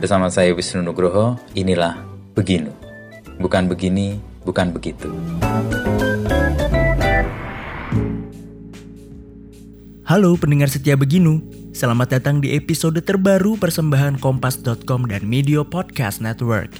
Bersama 0.00 0.32
saya 0.32 0.56
Wisnu 0.56 0.80
Nugroho, 0.80 1.36
inilah 1.52 1.92
Beginu. 2.32 2.72
Bukan 3.36 3.68
begini, 3.68 4.16
bukan 4.48 4.72
begitu. 4.72 5.12
Halo 10.08 10.40
pendengar 10.40 10.72
setia 10.72 10.96
Beginu, 10.96 11.44
selamat 11.76 12.16
datang 12.16 12.40
di 12.40 12.56
episode 12.56 12.96
terbaru 13.04 13.60
persembahan 13.60 14.16
Kompas.com 14.24 15.04
dan 15.04 15.28
Media 15.28 15.60
Podcast 15.68 16.24
Network. 16.24 16.72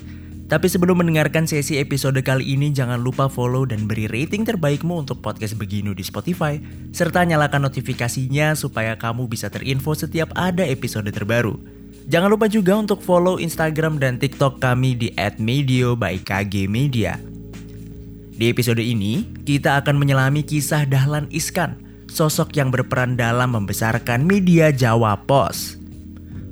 Tapi 0.49 0.67
sebelum 0.73 1.05
mendengarkan 1.05 1.45
sesi 1.45 1.77
episode 1.77 2.25
kali 2.25 2.57
ini, 2.57 2.73
jangan 2.73 3.05
lupa 3.05 3.29
follow 3.29 3.69
dan 3.69 3.85
beri 3.85 4.09
rating 4.09 4.49
terbaikmu 4.49 5.05
untuk 5.05 5.21
podcast 5.21 5.61
Beginu 5.61 5.93
di 5.93 6.03
Spotify, 6.03 6.57
serta 6.97 7.29
nyalakan 7.29 7.69
notifikasinya 7.69 8.57
supaya 8.57 8.97
kamu 8.97 9.29
bisa 9.29 9.53
terinfo 9.53 9.93
setiap 9.93 10.33
ada 10.33 10.65
episode 10.65 11.13
terbaru. 11.13 11.80
Jangan 12.11 12.27
lupa 12.27 12.51
juga 12.51 12.75
untuk 12.75 12.99
follow 13.07 13.39
Instagram 13.39 14.03
dan 14.03 14.19
TikTok 14.19 14.59
kami 14.59 14.99
di 14.99 15.15
@medio 15.39 15.95
by 15.95 16.19
KG 16.19 16.67
Media. 16.67 17.15
Di 18.35 18.51
episode 18.51 18.83
ini, 18.83 19.31
kita 19.47 19.79
akan 19.79 19.95
menyelami 19.95 20.43
kisah 20.43 20.91
Dahlan 20.91 21.31
Iskan, 21.31 21.79
sosok 22.11 22.59
yang 22.59 22.75
berperan 22.75 23.15
dalam 23.15 23.55
membesarkan 23.55 24.27
media 24.27 24.75
Jawa 24.75 25.23
Pos. 25.23 25.79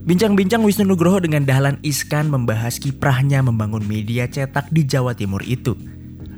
Bincang-bincang 0.06 0.62
Wisnu 0.62 0.94
Nugroho 0.94 1.18
dengan 1.18 1.42
Dahlan 1.42 1.82
Iskan 1.82 2.30
membahas 2.30 2.78
kiprahnya 2.78 3.42
membangun 3.42 3.82
media 3.82 4.30
cetak 4.30 4.70
di 4.70 4.86
Jawa 4.86 5.18
Timur 5.18 5.42
itu. 5.42 5.74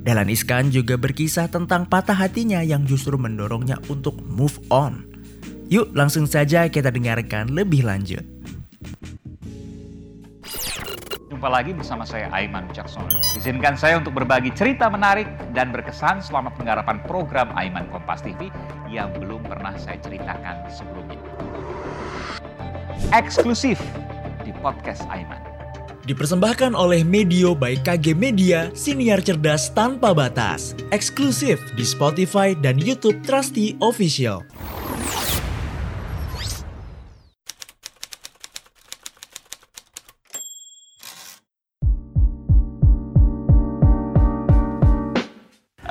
Dahlan 0.01 0.33
Iskan 0.33 0.73
juga 0.73 0.97
berkisah 0.97 1.53
tentang 1.53 1.85
patah 1.85 2.17
hatinya 2.17 2.65
yang 2.65 2.89
justru 2.89 3.21
mendorongnya 3.21 3.77
untuk 3.93 4.17
move 4.25 4.57
on. 4.73 5.05
Yuk 5.69 5.93
langsung 5.93 6.25
saja 6.25 6.73
kita 6.73 6.89
dengarkan 6.89 7.53
lebih 7.53 7.85
lanjut. 7.85 8.40
Jumpa 11.41 11.57
lagi 11.57 11.73
bersama 11.73 12.05
saya 12.05 12.29
Aiman 12.37 12.69
Wicaksono. 12.69 13.17
Izinkan 13.33 13.73
saya 13.73 13.97
untuk 13.97 14.13
berbagi 14.13 14.53
cerita 14.53 14.93
menarik 14.93 15.25
dan 15.57 15.73
berkesan 15.73 16.21
selama 16.21 16.53
penggarapan 16.53 17.01
program 17.09 17.49
Aiman 17.57 17.89
Kompas 17.89 18.21
TV 18.21 18.53
yang 18.93 19.09
belum 19.17 19.49
pernah 19.49 19.73
saya 19.81 19.97
ceritakan 20.05 20.69
sebelumnya. 20.69 21.17
Eksklusif 23.17 23.81
di 24.45 24.53
podcast 24.61 25.01
Aiman. 25.09 25.41
Dipersembahkan 26.05 26.77
oleh 26.77 27.09
Medio 27.09 27.57
by 27.57 27.81
KG 27.89 28.13
Media, 28.13 28.69
siniar 28.77 29.25
cerdas 29.25 29.73
tanpa 29.73 30.13
batas. 30.13 30.77
Eksklusif 30.93 31.57
di 31.73 31.89
Spotify 31.89 32.53
dan 32.53 32.77
YouTube 32.77 33.17
Trusty 33.25 33.81
Official. 33.81 34.45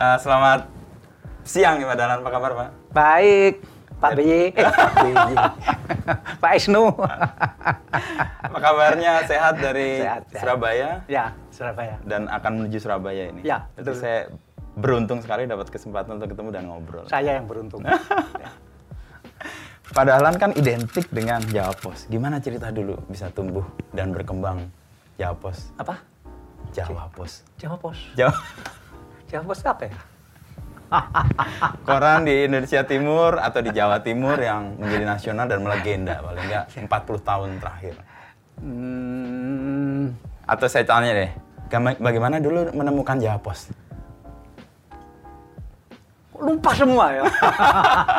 Uh, 0.10 0.18
selamat 0.18 0.66
siang 1.46 1.78
nih 1.78 1.86
Pak 1.86 1.98
Dalan, 2.02 2.18
apa 2.26 2.30
kabar 2.34 2.52
Pak? 2.58 2.70
Baik, 2.98 3.62
Pak 4.02 4.12
BY. 4.18 4.26
Eh. 4.58 4.74
Pak 6.42 6.52
Isnu. 6.58 6.90
Apa 8.42 8.58
kabarnya? 8.58 9.22
Sehat 9.30 9.62
dari 9.62 10.02
Sehat, 10.02 10.26
sehat. 10.34 10.42
Surabaya 10.42 11.06
ya, 11.06 11.38
Surabaya. 11.54 12.02
dan 12.10 12.26
akan 12.26 12.52
menuju 12.58 12.82
Surabaya 12.82 13.30
ini. 13.30 13.46
Ya, 13.46 13.70
Jadi 13.78 13.86
betul. 13.86 14.02
saya 14.02 14.20
beruntung 14.74 15.22
sekali 15.22 15.46
dapat 15.46 15.70
kesempatan 15.70 16.18
untuk 16.18 16.34
ketemu 16.34 16.50
dan 16.58 16.64
ngobrol. 16.66 17.06
Saya 17.06 17.38
yang 17.38 17.46
beruntung. 17.46 17.86
Ya. 18.42 18.50
Pak 19.94 20.10
Dahlan 20.10 20.42
kan 20.42 20.58
identik 20.58 21.06
dengan 21.14 21.46
Jawa 21.54 21.78
Pos. 21.78 22.10
Gimana 22.10 22.42
cerita 22.42 22.74
dulu 22.74 22.98
bisa 23.06 23.30
tumbuh 23.30 23.66
dan 23.94 24.10
berkembang 24.10 24.74
Jawa 25.22 25.38
Pos? 25.38 25.70
Apa? 25.78 26.02
Jawa 26.74 27.14
Pos. 27.14 27.46
Jawa 27.62 27.78
Pos. 27.78 27.98
Jawa 28.18 28.34
Pos 29.30 29.62
apa 29.62 29.86
ya? 29.86 29.98
koran 31.86 32.26
di 32.26 32.50
Indonesia 32.50 32.82
Timur 32.82 33.38
atau 33.38 33.62
di 33.62 33.70
Jawa 33.70 34.02
Timur 34.02 34.42
yang 34.42 34.74
menjadi 34.82 35.06
nasional 35.06 35.46
dan 35.46 35.62
melegenda 35.62 36.18
paling 36.18 36.50
enggak 36.50 36.66
40 36.74 36.90
tahun 37.30 37.50
terakhir. 37.62 37.96
Hmm, 38.60 40.18
Atau 40.50 40.66
saya 40.66 40.84
tanya 40.84 41.14
deh, 41.14 41.30
bagaimana 42.02 42.42
dulu 42.42 42.74
menemukan 42.74 43.22
Jawa 43.22 43.38
Pos? 43.38 43.70
lupa 46.40 46.72
semua 46.72 47.12
ya. 47.12 47.24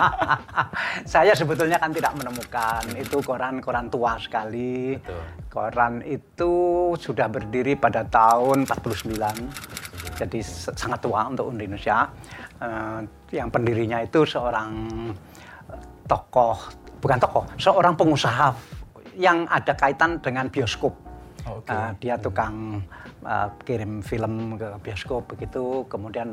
Saya 1.13 1.33
sebetulnya 1.33 1.81
kan 1.81 1.89
tidak 1.89 2.13
menemukan 2.21 2.85
itu 2.95 3.17
koran-koran 3.25 3.89
tua 3.89 4.21
sekali. 4.21 5.01
Betul. 5.01 5.25
Koran 5.49 6.05
itu 6.05 6.53
sudah 7.01 7.27
berdiri 7.33 7.75
pada 7.81 8.05
tahun 8.05 8.69
49. 8.69 9.90
Jadi 10.21 10.45
sangat 10.77 11.01
tua 11.01 11.25
untuk 11.33 11.49
Indonesia. 11.57 12.05
Eh, 12.61 13.01
yang 13.33 13.49
pendirinya 13.49 14.05
itu 14.05 14.29
seorang 14.29 14.71
eh, 15.73 15.85
tokoh, 16.05 16.57
bukan 17.01 17.19
tokoh, 17.19 17.45
seorang 17.57 17.97
pengusaha 17.97 18.53
yang 19.17 19.49
ada 19.49 19.73
kaitan 19.73 20.21
dengan 20.21 20.53
bioskop. 20.53 20.93
Oke. 21.49 21.73
Eh, 21.73 21.91
dia 22.05 22.21
tukang 22.21 22.85
uh, 23.25 23.49
kirim 23.65 24.01
film 24.01 24.57
ke 24.57 24.69
bioskop 24.81 25.29
begitu 25.29 25.85
kemudian 25.89 26.29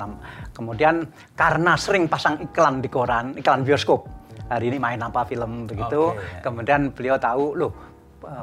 kemudian 0.55 1.07
karena 1.35 1.75
sering 1.75 2.07
pasang 2.07 2.39
iklan 2.43 2.79
di 2.83 2.89
koran 2.91 3.35
iklan 3.35 3.63
bioskop 3.63 4.07
hari 4.47 4.71
ini 4.71 4.77
main 4.79 5.01
apa 5.01 5.27
film 5.27 5.67
begitu 5.67 6.15
Oke, 6.15 6.19
ya. 6.19 6.39
kemudian 6.43 6.81
beliau 6.95 7.17
tahu 7.19 7.45
loh 7.57 7.71
uh, 7.71 7.96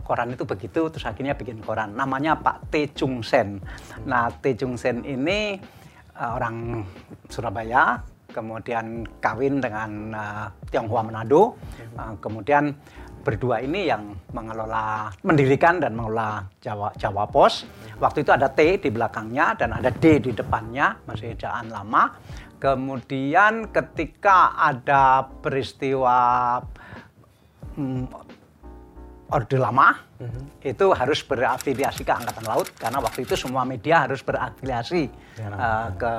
koran 0.07 0.33
itu 0.35 0.45
begitu 0.47 0.87
terus 0.91 1.05
akhirnya 1.07 1.35
bikin 1.35 1.61
koran. 1.63 1.95
Namanya 1.97 2.39
Pak 2.39 2.71
T. 2.71 2.95
Chung 2.95 3.25
Sen. 3.25 3.59
Nah 4.07 4.31
T. 4.31 4.55
Chung 4.55 4.79
Sen 4.79 5.03
ini 5.03 5.59
uh, 6.19 6.31
orang 6.39 6.87
Surabaya 7.29 8.03
kemudian 8.35 9.07
kawin 9.23 9.63
dengan 9.63 9.91
uh, 10.15 10.47
Tionghoa 10.71 11.07
Manado. 11.07 11.55
Uh, 11.95 12.15
kemudian 12.19 12.75
berdua 13.25 13.65
ini 13.65 13.89
yang 13.89 14.13
mengelola, 14.37 15.09
mendirikan 15.25 15.81
dan 15.81 15.97
mengelola 15.97 16.45
Jawa, 16.61 16.93
Jawa 17.01 17.25
Pos. 17.25 17.65
Waktu 17.97 18.21
itu 18.21 18.31
ada 18.35 18.53
T 18.53 18.77
di 18.77 18.93
belakangnya 18.93 19.57
dan 19.57 19.73
ada 19.73 19.89
D 19.89 20.21
di 20.21 20.37
depannya, 20.37 21.01
masih 21.09 21.33
ejaan 21.33 21.73
lama. 21.73 22.21
Kemudian 22.61 23.73
ketika 23.73 24.57
ada 24.61 25.25
peristiwa 25.41 26.61
hmm, 27.77 28.24
Orde 29.35 29.59
Lama, 29.59 29.91
itu 30.63 30.87
harus 30.95 31.27
berafiliasi 31.27 32.07
ke 32.07 32.13
Angkatan 32.15 32.47
Laut 32.47 32.71
karena 32.79 33.03
waktu 33.03 33.27
itu 33.27 33.35
semua 33.35 33.67
media 33.67 34.07
harus 34.07 34.23
berafiliasi 34.23 35.11
eh, 35.43 35.89
ke 35.99 36.13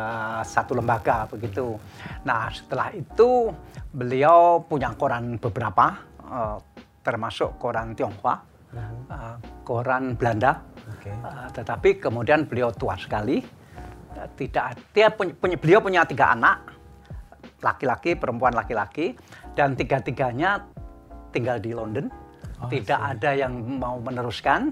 satu 0.44 0.76
lembaga 0.76 1.24
begitu. 1.32 1.80
Nah 2.28 2.52
setelah 2.52 2.92
itu 2.92 3.56
beliau 3.90 4.60
punya 4.68 4.92
koran 4.94 5.40
beberapa, 5.40 5.96
eh, 6.28 6.58
termasuk 7.02 7.56
koran 7.56 7.96
Tionghoa, 7.96 8.36
eh, 8.76 9.36
koran 9.64 10.20
Belanda. 10.20 10.60
Oke. 10.92 11.10
Eh, 11.10 11.48
tetapi 11.56 12.04
kemudian 12.04 12.44
beliau 12.44 12.76
tua 12.76 13.00
sekali, 13.00 13.40
Eh, 14.16 14.30
tidak 14.40 14.80
dia 14.96 15.12
punya, 15.12 15.36
punya- 15.36 15.60
beliau 15.60 15.84
punya 15.84 16.08
tiga 16.08 16.32
anak, 16.32 16.72
laki-laki, 17.60 18.16
perempuan 18.16 18.56
laki-laki, 18.56 19.12
dan 19.60 19.76
tiga-tiganya 19.76 20.64
tinggal 21.36 21.60
di 21.60 21.76
London. 21.76 22.08
Tidak 22.56 23.00
ada 23.00 23.36
yang 23.36 23.52
mau 23.78 24.00
meneruskan. 24.00 24.72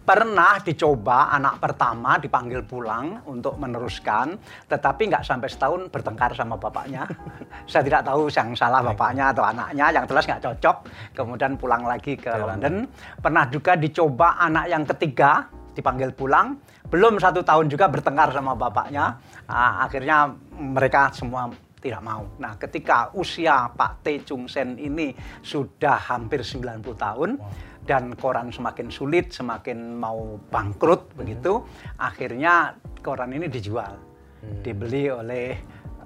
Pernah 0.00 0.58
dicoba 0.66 1.30
anak 1.30 1.62
pertama 1.62 2.18
dipanggil 2.18 2.66
pulang 2.66 3.22
untuk 3.30 3.54
meneruskan, 3.60 4.34
tetapi 4.66 5.06
nggak 5.06 5.22
sampai 5.22 5.46
setahun 5.46 5.86
bertengkar 5.86 6.34
sama 6.34 6.58
bapaknya. 6.58 7.06
Saya 7.70 7.86
tidak 7.86 8.02
tahu 8.02 8.26
yang 8.26 8.50
salah 8.58 8.82
bapaknya 8.82 9.30
atau 9.30 9.46
anaknya, 9.46 9.86
yang 9.94 10.04
jelas 10.10 10.26
nggak 10.26 10.42
cocok. 10.42 10.76
Kemudian 11.14 11.54
pulang 11.54 11.86
lagi 11.86 12.18
ke 12.18 12.32
London. 12.32 12.90
Pernah 13.22 13.44
juga 13.46 13.78
dicoba 13.78 14.40
anak 14.42 14.66
yang 14.66 14.82
ketiga 14.82 15.46
dipanggil 15.70 16.10
pulang, 16.10 16.58
belum 16.90 17.22
satu 17.22 17.46
tahun 17.46 17.70
juga 17.70 17.86
bertengkar 17.86 18.34
sama 18.34 18.58
bapaknya. 18.58 19.14
Ah, 19.46 19.86
akhirnya 19.86 20.34
mereka 20.58 21.14
semua 21.14 21.46
tidak 21.80 22.04
mau. 22.04 22.28
Nah, 22.38 22.54
ketika 22.60 23.10
usia 23.16 23.66
Pak 23.72 24.04
T. 24.04 24.06
Chung 24.22 24.46
Sen 24.46 24.76
ini 24.76 25.16
sudah 25.40 25.96
hampir 25.96 26.44
90 26.44 26.84
tahun 26.94 27.40
dan 27.88 28.14
koran 28.14 28.52
semakin 28.52 28.92
sulit, 28.92 29.32
semakin 29.32 29.96
mau 29.96 30.38
bangkrut 30.52 31.16
begitu, 31.16 31.64
akhirnya 31.98 32.76
koran 33.00 33.32
ini 33.32 33.48
dijual. 33.48 33.96
Dibeli 34.40 35.08
oleh 35.08 35.56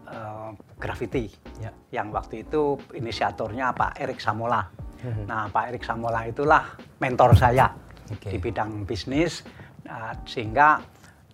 eh, 0.08 0.50
Graffiti. 0.78 1.26
Ya. 1.58 1.70
Yang 1.90 2.08
waktu 2.14 2.34
itu 2.46 2.78
inisiatornya 2.94 3.74
Pak 3.74 3.98
Erik 3.98 4.18
Samola. 4.22 4.62
Nah, 5.04 5.52
Pak 5.52 5.64
Erik 5.68 5.84
Samola 5.84 6.24
itulah 6.24 6.64
mentor 6.96 7.36
saya 7.36 7.68
Oke. 8.08 8.32
di 8.32 8.40
bidang 8.40 8.88
bisnis 8.88 9.44
Nah, 9.84 10.16
sehingga 10.24 10.80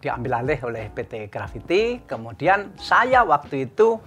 diambil 0.00 0.42
alih 0.42 0.58
oleh 0.66 0.84
PT 0.90 1.30
Graffiti. 1.30 2.02
Kemudian 2.02 2.74
saya 2.74 3.22
waktu 3.22 3.70
itu 3.70 4.00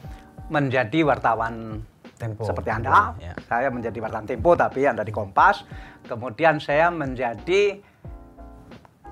menjadi 0.49 1.03
wartawan 1.03 1.79
Tempo. 2.13 2.43
seperti 2.43 2.69
Anda. 2.71 3.15
Ya. 3.19 3.33
Saya 3.47 3.67
menjadi 3.67 3.99
wartawan 3.99 4.25
Tempo 4.25 4.55
tapi 4.55 4.83
Anda 4.83 5.03
di 5.03 5.11
Kompas. 5.11 5.63
Kemudian 6.03 6.59
saya 6.59 6.87
menjadi 6.87 7.79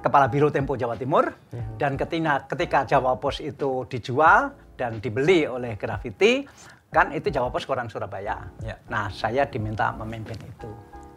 kepala 0.01 0.27
biro 0.27 0.49
Tempo 0.49 0.73
Jawa 0.73 0.97
Timur 0.97 1.29
dan 1.77 1.93
ketika 1.93 2.49
ketika 2.49 2.79
Jawa 2.87 3.15
Pos 3.15 3.37
itu 3.37 3.85
dijual 3.85 4.49
dan 4.73 4.97
dibeli 4.97 5.45
oleh 5.45 5.77
Graffiti 5.77 6.41
kan 6.89 7.13
itu 7.13 7.29
Jawa 7.29 7.47
Pos 7.47 7.63
koran 7.63 7.87
Surabaya. 7.87 8.35
Ya. 8.59 8.75
Nah, 8.91 9.07
saya 9.07 9.47
diminta 9.47 9.95
memimpin 9.95 10.35
itu. 10.43 10.67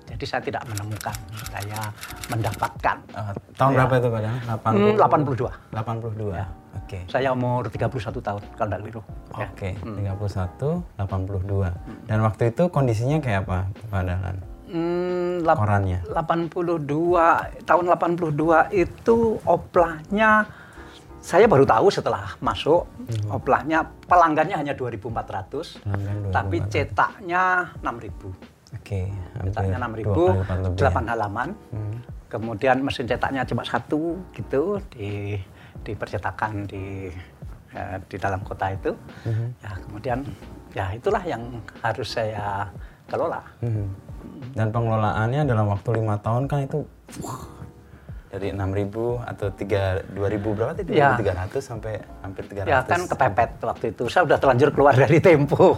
Jadi 0.04 0.24
saya 0.28 0.42
tidak 0.44 0.62
menemukan, 0.68 1.16
saya 1.48 1.80
mendapatkan. 2.28 2.96
Eh, 3.08 3.32
tahun 3.56 3.72
Ya. 3.72 3.76
berapa 3.82 3.94
itu 3.96 4.08
padahal? 4.12 4.38
Hmm, 4.68 4.94
82. 5.00 5.50
82. 5.72 6.34
Ya. 6.36 6.46
Oke. 6.82 6.98
Saya 7.06 7.30
umur 7.30 7.70
31 7.70 7.90
tahun 8.20 8.42
kalau 8.58 8.68
tidak 8.70 8.80
keliru. 8.82 9.02
Ya. 9.38 9.46
Oke, 9.50 9.70
31, 9.78 10.82
82. 10.98 12.10
Dan 12.10 12.18
waktu 12.22 12.42
itu 12.50 12.62
kondisinya 12.70 13.18
kayak 13.22 13.46
apa, 13.46 13.58
Pak 13.90 14.02
Dahlan? 14.02 14.36
Hmm, 14.74 15.44
Korannya? 15.44 16.02
82 16.10 17.62
tahun 17.62 17.84
82 17.94 18.74
itu 18.74 19.16
oplahnya 19.46 20.48
saya 21.24 21.48
baru 21.48 21.64
tahu 21.64 21.88
setelah 21.88 22.36
masuk 22.44 22.84
oplahnya 23.32 23.80
pelanggannya 24.04 24.60
hanya 24.60 24.74
2.400 24.76 25.80
Pelanggan 25.80 26.16
tapi 26.28 26.60
2.400. 26.60 26.68
cetaknya 26.68 27.42
6.000 27.80 28.76
Oke, 28.76 29.00
cetaknya 29.48 29.78
hampir 29.80 30.04
6.000 30.04 30.12
dua 30.12 30.28
kali 30.28 30.36
lipat 30.36 30.58
lebih 30.60 30.78
ya. 30.84 30.90
8 30.92 31.12
halaman 31.16 31.48
kemudian 32.28 32.76
mesin 32.82 33.06
cetaknya 33.06 33.46
cuma 33.46 33.62
satu 33.64 34.20
gitu 34.34 34.82
di 34.92 35.38
di 35.84 35.92
percetakan 35.92 36.64
di 36.64 37.12
eh, 37.70 37.96
di 38.02 38.16
dalam 38.16 38.40
kota 38.40 38.70
itu 38.70 38.90
Mhm. 39.22 39.46
ya 39.60 39.72
kemudian 39.80 40.18
ya 40.72 40.90
itulah 40.90 41.22
yang 41.22 41.42
harus 41.78 42.08
saya 42.10 42.72
kelola 43.04 43.44
Mhm. 43.60 43.86
Dan 44.50 44.70
pengelolaannya 44.70 45.44
dalam 45.44 45.68
waktu 45.68 45.88
lima 45.94 46.16
tahun 46.16 46.48
kan 46.48 46.64
itu 46.64 46.80
wah, 47.20 47.44
dari 48.26 48.50
6.000 48.50 48.88
atau 49.22 49.46
3 49.48 50.00
2.000 50.10 50.56
berapa 50.56 50.72
tadi? 50.72 50.96
Ya. 50.96 51.12
300 51.14 51.60
sampai 51.60 52.00
hampir 52.18 52.42
300. 52.44 52.66
Ya 52.66 52.80
kan 52.82 53.04
kepepet 53.04 53.50
waktu 53.60 53.84
itu. 53.92 54.08
Saya 54.08 54.24
udah 54.24 54.34
terlanjur 54.34 54.72
keluar 54.72 54.96
dari 54.96 55.20
Tempo. 55.20 55.76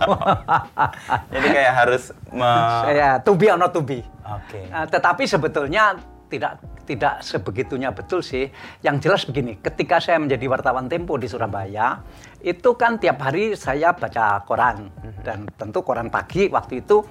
Jadi 1.34 1.48
kayak 1.50 1.72
harus 1.74 2.14
me- 2.30 2.82
Saya 2.86 3.18
to 3.26 3.32
be 3.34 3.46
or 3.46 3.58
not 3.58 3.72
to 3.72 3.82
be. 3.82 4.00
Oke. 4.22 4.60
Uh, 4.68 4.86
tetapi 4.86 5.26
sebetulnya 5.26 5.98
tidak 6.26 6.62
tidak 6.86 7.22
sebegitunya 7.22 7.90
betul 7.90 8.22
sih. 8.22 8.46
Yang 8.80 8.96
jelas 9.02 9.22
begini, 9.26 9.58
ketika 9.58 9.98
saya 9.98 10.22
menjadi 10.22 10.46
wartawan 10.46 10.86
Tempo 10.86 11.18
di 11.18 11.26
Surabaya, 11.26 11.98
itu 12.46 12.78
kan 12.78 13.02
tiap 13.02 13.18
hari 13.18 13.58
saya 13.58 13.90
baca 13.90 14.46
koran 14.46 14.86
dan 15.26 15.50
tentu 15.58 15.82
koran 15.82 16.06
pagi 16.06 16.46
waktu 16.46 16.86
itu 16.86 17.02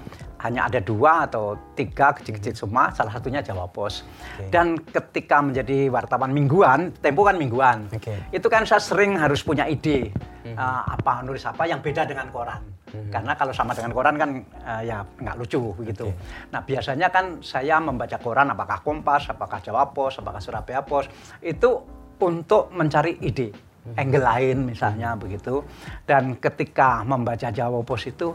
hanya 0.46 0.70
ada 0.70 0.78
dua 0.78 1.26
atau 1.26 1.58
tiga 1.74 2.14
kecil-kecil 2.14 2.54
semua, 2.54 2.94
salah 2.94 3.12
satunya 3.12 3.42
Jawa 3.42 3.66
Pos. 3.66 4.06
Oke. 4.38 4.48
Dan 4.54 4.78
ketika 4.78 5.42
menjadi 5.42 5.90
wartawan 5.90 6.30
mingguan, 6.30 6.94
Tempo 7.02 7.26
kan 7.26 7.36
mingguan, 7.36 7.90
Oke. 7.90 8.14
itu 8.30 8.46
kan 8.46 8.62
saya 8.62 8.78
sering 8.78 9.18
harus 9.18 9.42
punya 9.42 9.66
ide 9.66 10.14
uh, 10.54 10.82
apa 10.86 11.26
nulis 11.26 11.42
apa 11.42 11.66
yang 11.66 11.82
beda 11.82 12.06
dengan 12.06 12.30
koran. 12.30 12.62
Karena 12.86 13.36
kalau 13.36 13.52
sama 13.52 13.76
dengan 13.76 13.92
koran 13.92 14.16
kan 14.16 14.30
uh, 14.64 14.80
ya 14.80 15.04
nggak 15.04 15.36
lucu 15.36 15.60
begitu. 15.76 16.08
Oke. 16.08 16.48
Nah 16.54 16.60
biasanya 16.64 17.12
kan 17.12 17.42
saya 17.44 17.76
membaca 17.82 18.16
koran 18.16 18.48
apakah 18.54 18.80
Kompas, 18.80 19.28
apakah 19.28 19.58
Jawa 19.60 19.90
Pos, 19.90 20.22
apakah 20.22 20.40
Surabaya 20.40 20.80
Pos 20.80 21.10
itu 21.42 21.82
untuk 22.16 22.72
mencari 22.72 23.20
ide 23.20 23.52
angle 23.94 24.24
lain 24.24 24.66
misalnya 24.66 25.14
begitu. 25.14 25.62
Dan 26.02 26.40
ketika 26.42 27.06
membaca 27.06 27.52
Jawa 27.52 27.82
Pos 27.86 28.02
itu 28.08 28.34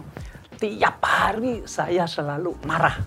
tiap 0.61 1.01
hari 1.01 1.65
saya 1.65 2.05
selalu 2.05 2.53
marah 2.69 3.01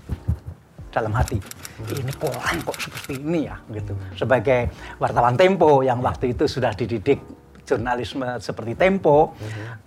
dalam 0.91 1.15
hati. 1.15 1.39
Ini 1.87 2.13
koran 2.19 2.67
kok 2.67 2.79
seperti 2.79 3.23
ini 3.23 3.47
ya 3.47 3.55
gitu. 3.71 3.95
Sebagai 4.19 4.75
wartawan 4.99 5.39
Tempo 5.39 5.87
yang 5.87 6.03
waktu 6.03 6.35
itu 6.35 6.51
sudah 6.51 6.75
dididik 6.75 7.23
jurnalisme 7.63 8.27
seperti 8.43 8.75
Tempo, 8.75 9.39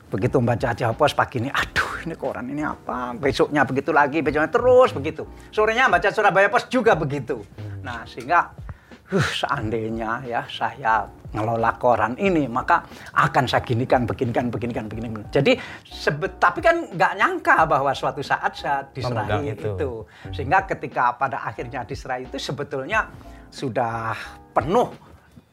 begitu 0.08 0.40
membaca 0.40 0.72
Jawa 0.72 0.96
Pos 0.96 1.12
pagi 1.12 1.44
ini, 1.44 1.52
aduh 1.52 2.08
ini 2.08 2.16
koran 2.16 2.48
ini 2.48 2.64
apa? 2.64 3.12
Besoknya 3.20 3.68
begitu 3.68 3.92
lagi, 3.92 4.24
besoknya 4.24 4.52
terus 4.52 4.96
begitu. 4.96 5.28
Sorenya 5.52 5.92
baca 5.92 6.08
Surabaya 6.08 6.48
Pos 6.48 6.72
juga 6.72 6.96
begitu. 6.96 7.44
Nah 7.84 8.08
sehingga 8.08 8.52
huh, 9.12 9.30
seandainya 9.44 10.24
ya 10.24 10.42
saya 10.48 11.08
ngelola 11.36 11.76
koran 11.76 12.16
ini 12.16 12.48
maka 12.48 12.88
akan 13.12 13.46
saya 13.48 13.64
ginikan, 13.64 14.08
beginikan, 14.08 14.48
beginikan, 14.48 14.88
beginikan. 14.88 15.24
Jadi 15.32 15.60
sebet, 15.84 16.40
tapi 16.40 16.64
kan 16.64 16.88
nggak 16.94 17.14
nyangka 17.20 17.68
bahwa 17.68 17.92
suatu 17.92 18.24
saat 18.24 18.56
saya 18.56 18.88
diserahi 18.92 19.52
itu. 19.56 19.76
itu. 19.76 19.92
Sehingga 20.32 20.64
ketika 20.64 21.16
pada 21.20 21.44
akhirnya 21.44 21.84
diserai 21.84 22.28
itu 22.28 22.40
sebetulnya 22.40 23.12
sudah 23.52 24.16
penuh 24.56 24.92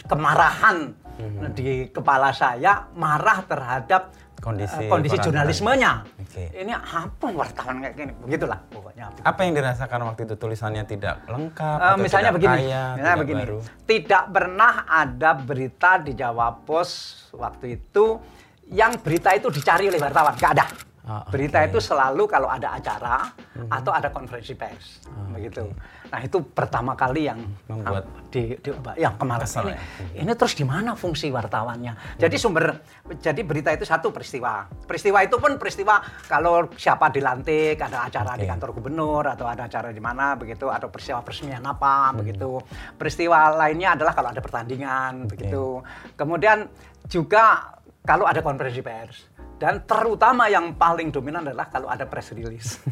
kemarahan 0.06 1.04
Hmm. 1.14 1.46
di 1.54 1.94
kepala 1.94 2.34
saya 2.34 2.90
marah 2.98 3.46
terhadap 3.46 4.10
Kondisi 4.44 4.76
eh, 4.76 4.90
kondisi 4.92 5.16
jurnalismenya. 5.16 6.04
Oke. 6.20 6.52
Ini 6.52 6.76
apa 6.76 7.26
wartawan 7.32 7.80
kayak 7.80 7.94
gini? 7.96 8.12
Begitulah 8.20 8.60
pokoknya. 8.68 9.08
Apa 9.24 9.40
yang 9.40 9.56
dirasakan 9.56 10.00
waktu 10.04 10.28
itu 10.28 10.34
tulisannya 10.36 10.84
tidak 10.84 11.24
lengkap 11.24 11.76
Eh, 11.80 11.86
atau 11.88 11.96
misalnya 11.96 12.28
tidak 12.28 12.36
begini, 12.36 12.52
kaya, 12.60 12.84
misalnya 12.84 13.00
tidak 13.00 13.22
begini, 13.24 13.42
baru? 13.48 13.58
tidak 13.88 14.24
pernah 14.28 14.74
ada 14.84 15.30
berita 15.32 15.90
di 15.96 16.12
Jawa 16.12 16.48
Pos 16.60 16.90
waktu 17.32 17.80
itu 17.80 18.20
yang 18.68 18.92
berita 19.00 19.32
itu 19.32 19.48
dicari 19.48 19.88
oleh 19.88 19.96
wartawan, 19.96 20.36
nggak 20.36 20.52
ada. 20.60 20.66
Ah, 21.04 21.20
berita 21.28 21.60
oke. 21.60 21.68
itu 21.68 21.78
selalu 21.84 22.24
kalau 22.24 22.48
ada 22.48 22.80
acara 22.80 23.28
atau 23.68 23.92
ada 23.92 24.08
konferensi 24.08 24.56
pers, 24.56 25.04
Ah, 25.04 25.28
begitu. 25.32 25.68
Nah 26.14 26.22
itu 26.22 26.38
pertama 26.46 26.94
kali 26.94 27.26
yang 27.26 27.42
Membuat 27.66 28.06
di, 28.30 28.54
di 28.62 28.70
yang 29.02 29.18
kemarin 29.18 29.42
kesel 29.42 29.66
ini, 29.66 29.74
ya? 30.14 30.22
ini 30.22 30.32
terus 30.38 30.54
di 30.54 30.62
mana 30.62 30.94
fungsi 30.94 31.26
wartawannya? 31.34 32.22
Jadi 32.22 32.38
sumber, 32.38 32.86
jadi 33.18 33.42
berita 33.42 33.74
itu 33.74 33.82
satu 33.82 34.14
peristiwa. 34.14 34.70
Peristiwa 34.86 35.26
itu 35.26 35.42
pun 35.42 35.58
peristiwa 35.58 35.98
kalau 36.30 36.70
siapa 36.78 37.10
dilantik, 37.10 37.82
ada 37.82 38.06
acara 38.06 38.38
di 38.38 38.46
Oke. 38.46 38.50
kantor 38.54 38.70
gubernur 38.78 39.26
atau 39.26 39.50
ada 39.50 39.66
acara 39.66 39.90
di 39.90 39.98
mana 39.98 40.38
begitu, 40.38 40.70
atau 40.70 40.86
peristiwa 40.86 41.18
peresmian 41.26 41.66
apa 41.66 42.14
begitu. 42.14 42.62
Peristiwa 42.94 43.50
lainnya 43.50 43.98
adalah 43.98 44.14
kalau 44.14 44.30
ada 44.30 44.38
pertandingan 44.38 45.26
begitu. 45.26 45.82
Kemudian 46.14 46.70
juga 47.10 47.74
kalau 48.06 48.30
ada 48.30 48.38
konferensi 48.38 48.86
pers. 48.86 49.33
Dan 49.64 49.88
terutama 49.88 50.44
yang 50.52 50.76
paling 50.76 51.08
dominan 51.08 51.40
adalah 51.40 51.72
kalau 51.72 51.88
ada 51.88 52.04
press 52.04 52.36
release. 52.36 52.84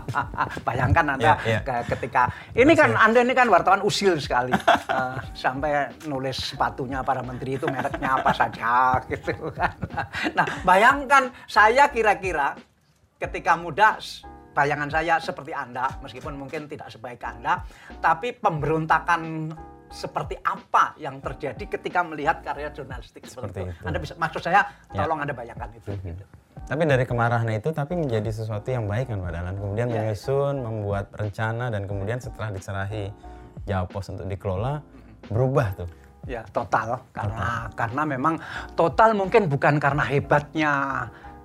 Bayangkan 0.68 1.12
Anda 1.12 1.36
Ya, 1.44 1.60
ya. 1.60 1.60
ke- 1.60 1.92
ketika 1.92 2.32
ini 2.56 2.72
kan 2.72 2.96
Anda 2.96 3.20
ini 3.20 3.36
kan 3.36 3.52
wartawan 3.52 3.84
usil 3.84 4.16
sekali. 4.16 4.56
Eh, 4.56 5.16
sampai 5.36 5.92
nulis 6.08 6.56
sepatunya 6.56 7.04
para 7.04 7.20
menteri 7.20 7.60
itu 7.60 7.68
mereknya 7.68 8.16
apa 8.16 8.32
saja 8.32 8.96
gitu 9.12 9.52
kan. 9.52 9.76
Nah, 10.32 10.48
bayangkan 10.64 11.28
saya 11.44 11.92
kira-kira 11.92 12.56
ketika 13.20 13.52
muda 13.60 14.00
bayangan 14.56 14.88
saya 14.88 15.20
seperti 15.20 15.52
Anda 15.52 16.00
meskipun 16.00 16.32
mungkin 16.32 16.64
tidak 16.64 16.88
sebaik 16.88 17.20
Anda, 17.20 17.60
tapi 18.00 18.32
pemberontakan 18.32 19.52
seperti 19.88 20.34
apa 20.40 20.92
yang 20.96 21.18
terjadi 21.20 21.64
ketika 21.68 22.02
melihat 22.02 22.42
karya 22.42 22.70
jurnalistik 22.70 23.24
seperti, 23.24 23.64
itu. 23.64 23.70
itu. 23.72 23.82
Anda 23.86 23.98
bisa 23.98 24.14
maksud 24.14 24.42
saya 24.42 24.66
Ya. 24.90 25.04
tolong 25.04 25.22
Anda 25.22 25.32
bayangkan 25.32 25.70
itu 25.72 25.90
gitu. 26.00 26.24
Tapi 26.66 26.82
dari 26.82 27.04
kemarahan 27.06 27.46
itu 27.52 27.70
tapi 27.70 27.94
menjadi 27.94 28.26
sesuatu 28.26 28.66
yang 28.66 28.90
baik 28.90 29.06
kan 29.06 29.22
Pak 29.22 29.30
Dahlan. 29.30 29.54
Kemudian 29.54 29.86
Ya. 29.86 29.94
menyusun, 30.02 30.54
membuat 30.58 31.14
rencana 31.14 31.70
dan 31.70 31.86
kemudian 31.86 32.18
setelah 32.18 32.50
diserahi 32.50 33.14
Jawa 33.64 33.86
Pos 33.86 34.10
untuk 34.10 34.26
dikelola 34.26 34.82
berubah 35.26 35.68
tuh. 35.74 35.88
Ya, 36.26 36.42
total 36.50 37.06
karena 37.14 37.70
karena 37.78 38.02
memang 38.02 38.34
total 38.74 39.14
mungkin 39.14 39.46
bukan 39.46 39.78
karena 39.78 40.02
hebatnya 40.02 40.72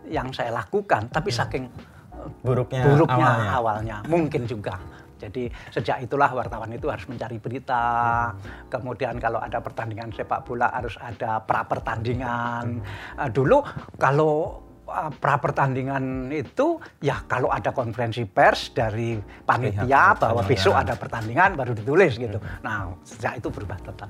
yang 0.10 0.34
saya 0.34 0.50
lakukan, 0.50 1.06
tapi 1.14 1.30
saking 1.30 1.70
eh, 1.70 2.30
Buruknya, 2.42 2.82
buruknya 2.82 3.14
awalnya. 3.30 3.52
awalnya. 3.54 3.98
mungkin 4.10 4.50
juga. 4.50 4.82
Jadi 5.22 5.44
sejak 5.70 6.02
itulah 6.02 6.34
wartawan 6.34 6.74
itu 6.74 6.90
harus 6.90 7.06
mencari 7.06 7.38
berita. 7.38 8.34
Kemudian 8.74 9.22
kalau 9.22 9.38
ada 9.38 9.62
pertandingan 9.62 10.10
sepak 10.10 10.42
bola 10.42 10.74
harus 10.74 10.98
ada 10.98 11.38
pra 11.46 11.62
pertandingan. 11.62 12.82
Eh, 13.22 13.30
dulu 13.30 13.62
kalau 14.02 14.58
eh, 14.90 15.12
pra 15.22 15.38
pertandingan 15.38 16.34
itu 16.34 16.82
ya 17.00 17.22
kalau 17.30 17.54
ada 17.54 17.70
konferensi 17.70 18.26
pers 18.26 18.74
dari 18.74 19.22
panitia 19.46 20.18
bahwa 20.18 20.42
besok 20.42 20.74
ada 20.74 20.98
pertandingan 20.98 21.54
baru 21.54 21.78
ditulis 21.78 22.18
gitu. 22.18 22.42
Nah 22.66 22.92
sejak 23.06 23.38
itu 23.38 23.48
berubah 23.54 23.78
total. 23.86 24.10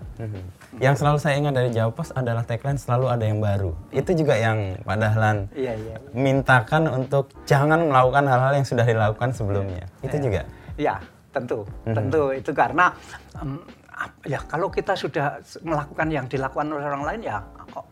Yang 0.79 0.95
selalu 1.03 1.17
saya 1.19 1.35
ingat 1.37 1.53
dari 1.59 1.69
Jawa 1.75 1.91
Pos 1.91 2.15
adalah 2.15 2.47
tagline 2.47 2.79
selalu 2.79 3.05
ada 3.11 3.25
yang 3.27 3.43
baru. 3.43 3.75
Itu 3.91 4.15
juga 4.15 4.39
yang 4.39 4.79
Pak 4.87 4.95
Dahlan 4.97 5.37
Iya 5.51 5.73
iya. 5.75 5.95
mintakan 6.15 6.87
untuk 6.87 7.29
jangan 7.43 7.91
melakukan 7.91 8.23
hal-hal 8.25 8.53
yang 8.55 8.67
sudah 8.67 8.85
dilakukan 8.87 9.35
sebelumnya. 9.35 9.85
Itu 10.01 10.17
juga. 10.17 10.47
Ya, 10.77 10.99
tentu, 11.31 11.63
Mhm. 11.87 11.95
tentu 11.95 12.21
itu 12.31 12.51
karena 12.51 12.91
ap- 13.91 14.23
ya 14.25 14.39
kalau 14.45 14.67
kita 14.67 14.97
sudah 14.97 15.39
melakukan 15.61 16.07
yang 16.09 16.25
dilakukan 16.25 16.67
oleh 16.67 16.85
orang 16.85 17.03
lain 17.05 17.21
ya 17.21 17.37
kok- 17.69 17.87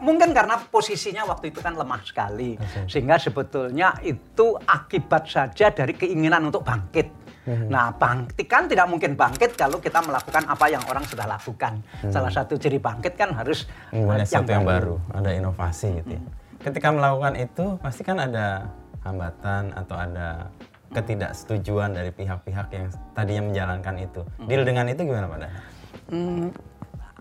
mungkin 0.00 0.32
karena 0.32 0.56
posisinya 0.56 1.28
waktu 1.28 1.52
itu 1.52 1.60
kan 1.60 1.76
lemah 1.76 2.00
sekali 2.00 2.56
Oke. 2.56 2.88
sehingga 2.88 3.20
sebetulnya 3.20 3.92
itu 4.00 4.56
akibat 4.58 5.28
saja 5.28 5.68
dari 5.68 5.92
keinginan 5.92 6.48
untuk 6.48 6.64
bangkit 6.64 7.20
Nah, 7.50 7.90
bangkit 7.90 8.46
kan 8.46 8.68
tidak 8.70 8.86
mungkin 8.86 9.16
bangkit 9.16 9.56
kalau 9.56 9.80
kita 9.80 9.98
melakukan 10.04 10.44
apa 10.46 10.70
yang 10.70 10.84
orang 10.86 11.02
sudah 11.02 11.24
lakukan. 11.24 11.82
Salah 12.06 12.30
satu 12.30 12.54
ciri 12.54 12.78
bangkit 12.78 13.16
kan 13.16 13.32
harus 13.34 13.64
Memulai 13.90 14.22
eh, 14.22 14.28
sesuatu 14.28 14.54
yang 14.54 14.62
baru, 14.62 15.00
ada 15.10 15.34
inovasi 15.34 16.04
gitu 16.04 16.14
ya. 16.14 16.22
Ketika 16.60 16.92
melakukan 16.94 17.34
itu, 17.40 17.80
pasti 17.80 18.04
kan 18.04 18.22
ada 18.22 18.70
hambatan 19.02 19.72
atau 19.72 19.96
ada 19.98 20.52
ketidaksetujuan 20.90 21.94
dari 21.94 22.10
pihak-pihak 22.10 22.66
yang 22.74 22.86
tadinya 23.14 23.42
menjalankan 23.46 23.94
itu. 24.02 24.20
Deal 24.50 24.66
dengan 24.66 24.90
itu 24.90 25.06
gimana 25.06 25.26
Pak? 25.30 25.38
Hmm, 26.10 26.50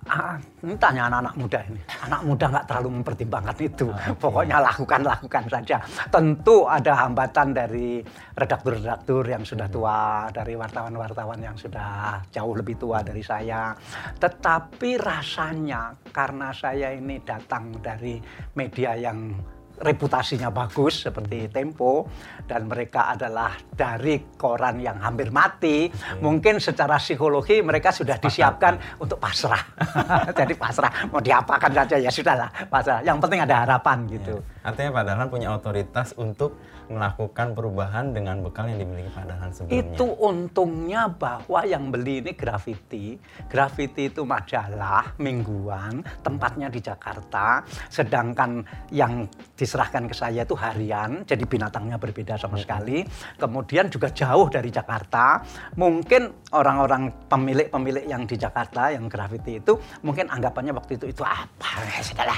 ah, 0.09 0.41
ini 0.65 0.73
tanya 0.81 1.05
anak-anak 1.05 1.35
muda 1.37 1.59
ini. 1.69 1.81
Anak 2.09 2.21
muda 2.25 2.45
nggak 2.49 2.65
terlalu 2.65 2.89
mempertimbangkan 2.99 3.57
itu. 3.61 3.87
Pokoknya 4.17 4.57
lakukan, 4.57 5.01
lakukan 5.05 5.45
saja. 5.45 5.77
Tentu 6.09 6.65
ada 6.65 7.05
hambatan 7.05 7.53
dari 7.53 8.01
redaktur-redaktur 8.33 9.23
yang 9.29 9.45
sudah 9.45 9.69
tua, 9.69 10.27
dari 10.33 10.57
wartawan-wartawan 10.57 11.39
yang 11.39 11.53
sudah 11.53 12.19
jauh 12.33 12.57
lebih 12.57 12.81
tua 12.81 13.05
dari 13.05 13.21
saya. 13.21 13.77
Tetapi 14.17 14.97
rasanya 14.97 15.93
karena 16.09 16.49
saya 16.49 16.89
ini 16.89 17.21
datang 17.21 17.77
dari 17.77 18.17
media 18.57 18.97
yang 18.97 19.37
reputasinya 19.79 20.51
bagus 20.51 21.07
seperti 21.07 21.47
Tempo 21.49 22.05
dan 22.45 22.67
mereka 22.67 23.15
adalah 23.15 23.55
dari 23.71 24.19
koran 24.35 24.79
yang 24.83 24.99
hampir 24.99 25.31
mati. 25.31 25.87
Mungkin 26.19 26.59
secara 26.59 26.99
psikologi 26.99 27.63
mereka 27.63 27.89
sudah 27.95 28.19
disiapkan 28.19 28.99
untuk 28.99 29.17
pasrah. 29.17 29.63
Jadi 30.39 30.53
pasrah 30.55 31.09
mau 31.09 31.23
diapakan 31.23 31.71
saja 31.71 31.95
ya 31.97 32.11
sudahlah 32.11 32.49
pasrah. 32.67 32.99
Yang 33.01 33.17
penting 33.23 33.39
ada 33.43 33.55
harapan 33.63 33.97
gitu. 34.11 34.43
Artinya 34.63 34.99
Pak 34.99 35.03
Dahlan 35.07 35.27
punya 35.31 35.49
otoritas 35.55 36.11
untuk 36.19 36.59
melakukan 36.89 37.53
perubahan 37.53 38.11
dengan 38.11 38.41
bekal 38.41 38.65
yang 38.65 38.81
dimiliki 38.81 39.09
Pak 39.13 39.25
Dahlan 39.29 39.51
sebelumnya. 39.53 39.77
Itu 39.85 40.05
untungnya 40.17 41.01
bahwa 41.07 41.61
yang 41.63 41.93
beli 41.93 42.25
ini 42.25 42.33
Graffiti. 42.33 43.15
Graffiti 43.45 44.09
itu 44.09 44.25
majalah 44.25 45.13
mingguan, 45.21 46.01
tempatnya 46.25 46.67
di 46.67 46.81
Jakarta. 46.81 47.61
Sedangkan 47.87 48.65
yang 48.89 49.29
diserahkan 49.53 50.09
ke 50.09 50.15
saya 50.17 50.41
itu 50.43 50.57
harian, 50.57 51.21
jadi 51.29 51.45
binatangnya 51.45 52.01
berbeda 52.01 52.35
sama 52.41 52.57
sekali. 52.57 53.05
Kemudian 53.37 53.93
juga 53.93 54.09
jauh 54.09 54.49
dari 54.49 54.73
Jakarta. 54.73 55.45
Mungkin 55.77 56.49
orang-orang 56.57 57.29
pemilik-pemilik 57.29 58.09
yang 58.09 58.25
di 58.25 58.35
Jakarta, 58.35 58.89
yang 58.89 59.05
Graffiti 59.05 59.61
itu, 59.61 59.77
mungkin 60.01 60.25
anggapannya 60.33 60.73
waktu 60.73 60.97
itu 60.97 61.05
itu 61.13 61.21
apa? 61.21 61.85
Sudahlah. 62.07 62.37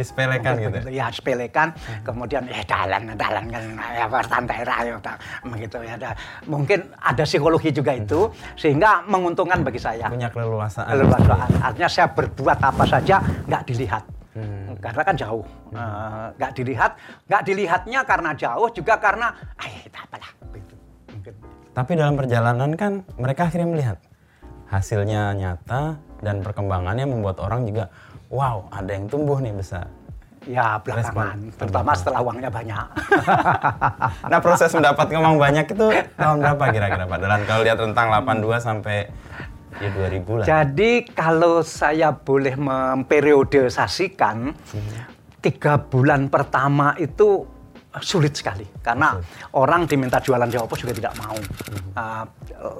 Disepelekan 0.00 0.52
gitu? 0.56 0.78
Ya, 0.88 1.12
sepelekan. 1.12 1.76
Kemudian 2.00 2.48
ya 2.48 2.64
dalan, 2.64 3.12
dalan 3.20 3.44
kan 3.52 3.81
ya 3.90 4.04
wartawan 4.06 4.44
daerah 4.46 4.76
ya 4.86 4.94
udah 4.98 5.14
begitu 5.50 5.76
ya 5.82 5.92
ada 5.98 6.10
mungkin 6.46 6.86
ada 6.98 7.22
psikologi 7.26 7.74
juga 7.74 7.92
itu 7.96 8.30
sehingga 8.54 9.02
menguntungkan 9.06 9.66
bagi 9.66 9.80
saya. 9.82 10.06
Punya 10.08 10.30
keleluasaan. 10.30 10.88
keleluasaan. 10.88 11.48
Artinya 11.58 11.90
saya 11.90 12.06
berbuat 12.10 12.58
apa 12.62 12.84
saja 12.86 13.16
nggak 13.48 13.64
dilihat. 13.66 14.04
Hmm. 14.32 14.80
karena 14.80 15.02
kan 15.04 15.12
jauh. 15.12 15.44
Eh, 15.76 16.26
nggak 16.40 16.52
dilihat. 16.56 16.96
Nggak 17.28 17.42
dilihatnya 17.44 18.00
karena 18.08 18.30
jauh 18.32 18.68
juga 18.72 18.96
karena 18.96 19.28
itu 19.60 19.92
apalah. 19.92 20.32
Tapi 21.72 21.92
dalam 21.96 22.16
perjalanan 22.16 22.72
kan 22.76 23.04
mereka 23.20 23.48
akhirnya 23.48 23.68
melihat 23.68 23.98
hasilnya 24.72 25.36
nyata 25.36 26.00
dan 26.24 26.40
perkembangannya 26.40 27.04
membuat 27.04 27.44
orang 27.44 27.68
juga 27.68 27.92
wow 28.32 28.64
ada 28.72 28.88
yang 28.96 29.04
tumbuh 29.08 29.36
nih 29.36 29.52
besar. 29.52 29.84
Ya 30.46 30.78
belakangan. 30.82 31.38
Respon 31.38 31.58
terutama 31.58 31.90
setelah 31.94 32.20
uangnya 32.24 32.50
banyak. 32.50 32.86
Nah 34.32 34.38
proses 34.40 34.72
mendapatkan 34.72 35.18
uang 35.18 35.36
banyak 35.36 35.66
itu 35.68 35.86
tahun 36.16 36.36
berapa 36.40 36.64
kira-kira 36.72 37.04
Pak? 37.04 37.18
Dahlan? 37.20 37.42
Kalau 37.44 37.62
lihat 37.64 37.78
rentang 37.78 38.06
82 38.08 38.60
sampai 38.60 38.98
ya 39.80 39.88
2000 39.92 40.40
lah. 40.40 40.44
Jadi 40.46 40.90
kalau 41.12 41.60
saya 41.60 42.12
boleh 42.12 42.54
memperiodisasikan, 42.56 44.52
tiga 45.44 45.74
bulan 45.80 46.32
pertama 46.32 46.96
itu 46.96 47.44
sulit 48.00 48.32
sekali. 48.32 48.64
Karena 48.80 49.20
orang 49.52 49.84
diminta 49.84 50.16
jualan 50.22 50.48
Jawa 50.48 50.64
Pos 50.64 50.80
juga 50.80 50.94
tidak 50.96 51.14
mau. 51.20 51.36
Uh, 51.92 52.24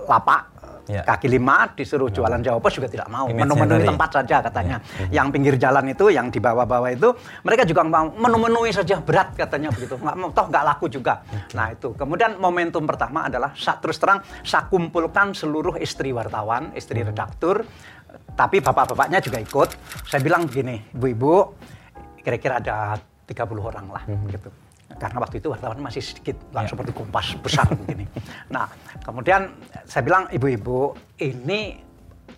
lapak 0.09 0.52
Ya. 0.91 1.07
kaki 1.07 1.31
lima 1.31 1.71
disuruh 1.79 2.11
jualan 2.11 2.43
Jawa 2.43 2.59
Pos 2.59 2.75
juga 2.75 2.91
tidak 2.91 3.07
mau. 3.07 3.31
Menu-menu 3.31 3.87
tempat 3.87 4.11
saja 4.19 4.43
katanya. 4.43 4.83
Yang 5.15 5.27
pinggir 5.31 5.55
jalan 5.55 5.95
itu, 5.95 6.11
yang 6.11 6.27
di 6.27 6.43
bawah-bawah 6.43 6.91
itu, 6.91 7.15
mereka 7.47 7.62
juga 7.62 7.87
mau 7.87 8.11
menu-menui 8.11 8.75
saja 8.75 8.99
berat 8.99 9.39
katanya 9.39 9.71
begitu. 9.71 9.95
Nggak 9.95 10.17
mau, 10.19 10.35
toh 10.35 10.47
nggak 10.51 10.65
laku 10.75 10.91
juga. 10.91 11.23
Nah 11.55 11.71
itu. 11.71 11.95
Kemudian 11.95 12.41
momentum 12.43 12.83
pertama 12.83 13.31
adalah 13.31 13.55
terus 13.55 13.99
terang 14.03 14.27
saya 14.43 14.67
kumpulkan 14.67 15.35
seluruh 15.39 15.79
istri 15.79 16.11
wartawan, 16.11 16.75
istri 16.75 17.07
redaktur, 17.07 17.62
tapi 18.35 18.59
bapak-bapaknya 18.59 19.23
juga 19.23 19.39
ikut. 19.39 19.69
Saya 20.09 20.19
bilang 20.19 20.51
begini, 20.51 20.83
ibu-ibu, 20.95 21.55
kira-kira 22.23 22.59
ada 22.59 22.99
30 23.27 23.62
orang 23.62 23.87
lah 23.87 24.03
gitu. 24.31 24.62
Karena 25.03 25.19
waktu 25.19 25.43
itu 25.43 25.51
wartawan 25.51 25.83
masih 25.83 25.99
sedikit, 25.99 26.39
nggak 26.55 26.71
seperti 26.71 26.95
kompas 26.95 27.35
besar 27.43 27.67
begini. 27.83 28.07
Nah, 28.55 28.71
kemudian 29.03 29.51
saya 29.83 30.07
bilang, 30.07 30.31
ibu-ibu, 30.31 30.95
ini 31.19 31.91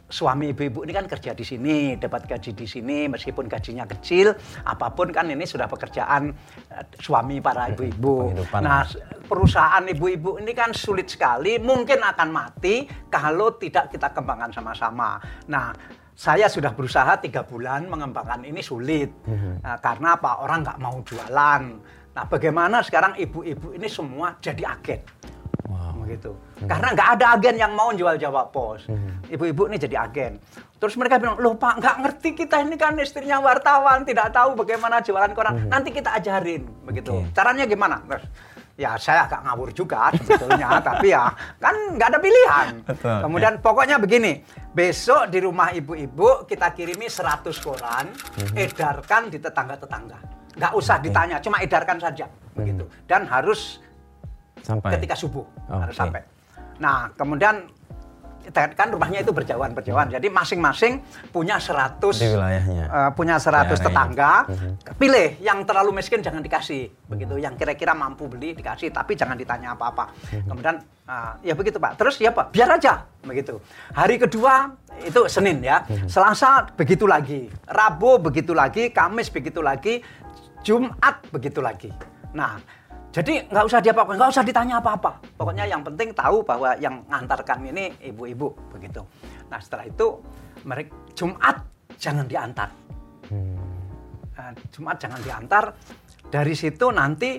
suami 0.08 0.54
ibu-ibu 0.54 0.84
ini 0.84 0.92
kan 0.94 1.04
kerja 1.10 1.34
di 1.34 1.44
sini, 1.44 1.98
dapat 2.00 2.24
gaji 2.24 2.54
di 2.54 2.64
sini, 2.64 3.10
meskipun 3.10 3.50
gajinya 3.50 3.84
kecil, 3.88 4.32
apa 4.64 4.92
pun 4.94 5.10
kan 5.10 5.26
ini 5.26 5.44
sudah 5.44 5.68
pekerjaan 5.68 6.32
eh, 6.72 6.84
suami 7.02 7.44
para 7.44 7.68
ibu-ibu. 7.74 8.32
Penghidupan. 8.32 8.60
Nah, 8.64 8.88
perusahaan 9.28 9.84
ibu-ibu 9.84 10.40
ini 10.40 10.52
kan 10.56 10.72
sulit 10.72 11.12
sekali, 11.12 11.60
mungkin 11.60 12.00
akan 12.00 12.28
mati 12.32 12.88
kalau 13.12 13.60
tidak 13.60 13.92
kita 13.92 14.08
kembangkan 14.14 14.54
sama-sama. 14.54 15.20
Nah, 15.50 15.74
saya 16.14 16.46
sudah 16.46 16.70
berusaha 16.70 17.18
tiga 17.18 17.42
bulan 17.42 17.90
mengembangkan 17.90 18.46
ini 18.46 18.62
sulit, 18.62 19.10
Nah, 19.60 19.82
karena 19.82 20.14
apa? 20.14 20.46
Orang 20.46 20.62
nggak 20.62 20.78
mau 20.78 21.02
jualan. 21.02 21.62
Nah, 22.14 22.24
bagaimana 22.30 22.78
sekarang 22.78 23.18
ibu-ibu 23.18 23.74
ini 23.74 23.90
semua 23.90 24.38
jadi 24.38 24.62
agen? 24.70 25.02
Wow. 25.66 26.06
begitu. 26.06 26.30
Karena 26.68 26.92
nggak 26.94 27.08
ada 27.18 27.26
agen 27.34 27.56
yang 27.58 27.72
mau 27.74 27.90
jual 27.90 28.14
Jawa 28.20 28.46
Pos. 28.52 28.86
Ibu-ibu 29.26 29.66
ini 29.72 29.76
jadi 29.80 30.06
agen. 30.06 30.38
Terus 30.78 30.94
mereka 31.00 31.16
bilang, 31.16 31.40
loh 31.40 31.56
Pak, 31.56 31.80
nggak 31.80 31.96
ngerti 32.04 32.30
kita 32.44 32.60
ini 32.60 32.76
kan 32.76 32.94
istrinya 33.00 33.40
wartawan, 33.40 34.04
tidak 34.04 34.30
tahu 34.30 34.52
bagaimana 34.52 35.00
jualan 35.00 35.32
koran. 35.32 35.66
Nanti 35.66 35.90
kita 35.90 36.12
ajarin, 36.20 36.68
begitu. 36.84 37.24
Oke. 37.24 37.32
Caranya 37.32 37.64
gimana? 37.64 38.04
Terus, 38.04 38.24
ya 38.76 38.94
saya 39.00 39.24
agak 39.24 39.40
ngawur 39.48 39.72
juga 39.72 40.12
sebetulnya, 40.12 40.76
tapi 40.92 41.16
ya 41.16 41.32
kan 41.56 41.74
nggak 41.96 42.08
ada 42.12 42.20
pilihan. 42.20 42.66
Betul, 42.84 43.18
Kemudian 43.24 43.54
pokoknya 43.64 43.96
begini, 43.96 44.44
besok 44.76 45.32
di 45.32 45.40
rumah 45.40 45.72
ibu-ibu 45.72 46.44
kita 46.44 46.68
kirimi 46.76 47.08
100 47.08 47.48
koran, 47.64 48.12
edarkan 48.52 49.32
di 49.32 49.40
tetangga-tetangga. 49.40 50.43
Nggak 50.54 50.72
usah 50.72 50.96
ditanya, 50.98 51.36
cuma 51.38 51.58
edarkan 51.58 51.98
saja, 51.98 52.26
begitu. 52.52 52.86
Dan 53.04 53.26
harus 53.26 53.82
Sampai. 54.62 54.94
ketika 54.96 55.14
subuh 55.14 55.44
harus 55.66 55.92
Oke. 55.92 56.00
sampai. 56.00 56.20
Nah, 56.78 57.10
kemudian 57.14 57.66
kan 58.52 58.92
rumahnya 58.92 59.24
itu 59.24 59.32
berjauhan-berjauhan. 59.32 60.12
Jadi 60.12 60.28
masing-masing 60.28 61.00
punya 61.32 61.56
100 61.56 62.20
Di 62.20 62.28
wilayahnya. 62.28 62.84
eh, 62.84 63.10
punya 63.16 63.40
100 63.40 63.72
Daerah 63.72 63.72
ini. 63.72 63.86
tetangga. 63.88 64.32
Mhm. 64.44 64.70
Pilih 65.00 65.28
yang 65.40 65.58
terlalu 65.64 65.96
miskin 65.96 66.20
jangan 66.20 66.44
dikasih. 66.44 66.92
Begitu. 67.08 67.40
Yang 67.40 67.56
kira-kira 67.56 67.96
mampu 67.96 68.28
beli 68.28 68.52
dikasih 68.52 68.92
tapi 68.92 69.16
jangan 69.16 69.40
ditanya 69.40 69.72
apa-apa. 69.72 70.12
Mhm. 70.28 70.44
Kemudian 70.44 70.76
eh, 71.08 71.32
ya 71.40 71.54
begitu, 71.56 71.80
Pak. 71.80 71.96
Terus 71.96 72.20
ya, 72.20 72.36
Pak, 72.36 72.52
biar 72.52 72.68
aja 72.68 73.08
begitu. 73.24 73.56
Hari 73.96 74.20
kedua 74.20 74.76
itu 75.00 75.24
Senin 75.24 75.64
ya. 75.64 75.80
Selasa 76.04 76.68
begitu 76.76 77.08
lagi. 77.08 77.48
Rabu 77.64 78.20
begitu 78.20 78.52
lagi, 78.52 78.92
Kamis 78.92 79.32
begitu 79.32 79.64
lagi, 79.64 80.04
Jumat 80.64 81.20
begitu 81.28 81.60
lagi. 81.60 81.92
Nah, 82.32 82.56
jadi 83.14 83.46
nggak 83.46 83.64
usah 83.68 83.78
diapa 83.78 84.02
nggak 84.02 84.32
usah 84.32 84.42
ditanya 84.42 84.82
apa-apa. 84.82 85.22
Pokoknya 85.38 85.68
yang 85.70 85.86
penting 85.86 86.10
tahu 86.16 86.42
bahwa 86.42 86.74
yang 86.80 87.04
ngantarkan 87.06 87.62
ini 87.68 87.94
ibu-ibu 88.00 88.50
begitu. 88.74 89.06
Nah 89.52 89.60
setelah 89.62 89.86
itu 89.86 90.18
mereka 90.66 90.90
Jumat 91.14 91.62
jangan 91.94 92.26
diantar. 92.26 92.74
Hmm. 93.30 93.54
Nah, 94.34 94.50
Jumat 94.74 94.96
jangan 94.98 95.20
diantar. 95.22 95.64
Dari 96.26 96.54
situ 96.58 96.90
nanti 96.90 97.38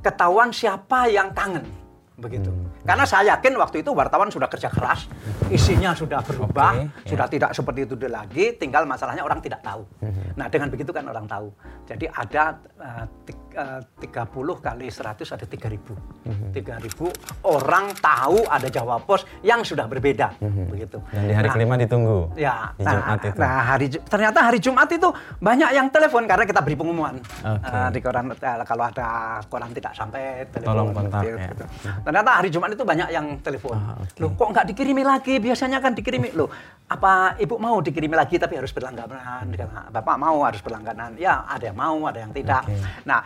ketahuan 0.00 0.54
siapa 0.54 1.10
yang 1.12 1.36
kangen 1.36 1.87
begitu. 2.18 2.50
Hmm. 2.50 2.66
Karena 2.82 3.04
saya 3.06 3.38
yakin 3.38 3.54
waktu 3.54 3.80
itu 3.80 3.94
wartawan 3.94 4.28
sudah 4.28 4.50
kerja 4.50 4.68
keras, 4.68 5.06
isinya 5.48 5.94
sudah 5.94 6.18
berubah, 6.20 6.74
Oke, 6.74 7.06
ya. 7.06 7.08
sudah 7.14 7.26
tidak 7.30 7.50
seperti 7.54 7.86
itu 7.86 7.94
lagi, 8.04 8.58
tinggal 8.58 8.82
masalahnya 8.84 9.22
orang 9.22 9.38
tidak 9.38 9.62
tahu. 9.62 9.86
Hmm. 10.02 10.34
Nah, 10.34 10.50
dengan 10.50 10.68
begitu 10.68 10.90
kan 10.90 11.06
orang 11.06 11.24
tahu. 11.24 11.48
Jadi 11.86 12.04
ada 12.10 12.58
eh, 12.76 13.04
tik- 13.24 13.54
eh, 13.54 13.80
30 14.02 14.58
kali 14.58 14.86
100 14.90 15.34
ada 15.34 15.46
3000. 15.46 15.94
Hmm. 16.26 16.50
3000 16.52 17.08
orang 17.46 17.94
tahu 17.96 18.44
ada 18.44 18.68
Jawa 18.68 18.98
Pos 19.00 19.22
yang 19.40 19.62
sudah 19.62 19.86
berbeda 19.86 20.34
begitu. 20.68 20.98
Hmm. 21.00 21.14
Dan 21.14 21.24
di 21.24 21.34
hari 21.34 21.46
Nah, 21.48 21.54
kelima 21.54 21.74
ditunggu. 21.80 22.18
Ya, 22.36 22.68
Di 22.76 22.84
nah, 22.84 22.92
Jumat 22.92 23.20
itu. 23.24 23.38
nah, 23.40 23.58
hari 23.64 23.86
ternyata 23.88 24.38
hari 24.42 24.58
Jumat 24.60 24.88
itu 24.90 25.08
banyak 25.38 25.70
yang 25.72 25.88
telepon 25.88 26.28
karena 26.28 26.44
kita 26.44 26.60
beri 26.60 26.76
pengumuman 26.76 27.14
Oke. 27.16 27.64
Eh, 27.64 27.88
di 27.88 28.00
koran 28.02 28.26
eh, 28.30 28.64
kalau 28.66 28.84
ada 28.84 29.08
koran 29.46 29.70
tidak 29.72 29.96
sampai 29.96 30.44
telepon 30.50 30.68
Tolong 30.68 30.88
kontak, 30.92 31.22
gitu, 31.24 31.38
ya. 31.38 31.48
gitu. 31.48 31.64
Ternyata 32.08 32.40
hari 32.40 32.48
Jumat 32.48 32.72
itu 32.72 32.88
banyak 32.88 33.12
yang 33.12 33.36
telepon. 33.44 33.76
Ah, 33.76 34.00
oke. 34.00 34.16
Loh 34.16 34.32
kok 34.32 34.48
nggak 34.48 34.66
dikirimi 34.72 35.04
lagi? 35.04 35.36
Biasanya 35.36 35.76
kan 35.84 35.92
dikirimi. 35.92 36.32
Loh 36.32 36.48
apa 36.88 37.36
ibu 37.36 37.60
mau 37.60 37.84
dikirimi 37.84 38.16
lagi 38.16 38.40
tapi 38.40 38.56
harus 38.56 38.72
berlangganan? 38.72 39.44
Karena 39.52 39.92
Bapak 39.92 40.16
mau 40.16 40.40
harus 40.40 40.64
berlangganan. 40.64 41.20
Ya 41.20 41.44
ada 41.44 41.68
yang 41.68 41.76
mau, 41.76 42.08
ada 42.08 42.24
yang 42.24 42.32
tidak. 42.32 42.64
Oke. 42.64 42.80
Nah 43.04 43.20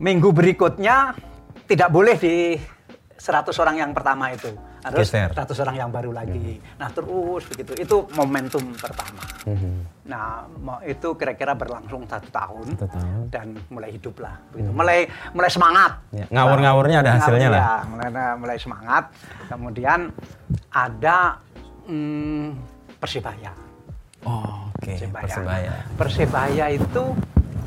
minggu 0.00 0.32
berikutnya 0.32 1.12
tidak 1.68 1.92
boleh 1.92 2.16
di 2.16 2.56
100 3.20 3.52
orang 3.60 3.76
yang 3.76 3.92
pertama 3.92 4.32
itu. 4.32 4.48
Harus 4.80 5.04
Geser. 5.04 5.36
100 5.36 5.60
orang 5.60 5.76
yang 5.76 5.90
baru 5.92 6.16
lagi. 6.16 6.56
Nah 6.80 6.88
terus 6.88 7.44
begitu. 7.52 7.76
Itu 7.76 8.08
momentum 8.16 8.64
pertama. 8.80 9.20
Mhm. 9.44 9.99
Nah, 10.10 10.42
itu 10.82 11.14
kira-kira 11.14 11.54
berlangsung 11.54 12.02
satu 12.10 12.26
tahun, 12.34 12.66
Satu 12.74 12.98
tahun. 12.98 13.30
dan 13.30 13.46
mulai 13.70 13.94
hidup 13.94 14.18
lah, 14.18 14.34
begitu. 14.50 14.74
Mulai 14.74 15.06
mulai 15.30 15.50
semangat. 15.54 15.92
Ya, 16.10 16.26
ngawur-ngawurnya 16.34 16.98
ada 17.06 17.12
hasilnya 17.22 17.48
lah. 17.54 17.60
Ya, 17.62 17.74
mulai 17.86 18.08
mulai 18.34 18.56
semangat. 18.58 19.14
Kemudian 19.46 20.10
ada 20.74 21.38
hmm, 21.86 22.58
persibaya. 22.98 23.54
Oh, 24.26 24.66
oke. 24.74 24.90
Persebaya. 24.98 25.24
Persebaya. 25.30 25.74
Persebaya 25.94 26.66
itu 26.74 27.04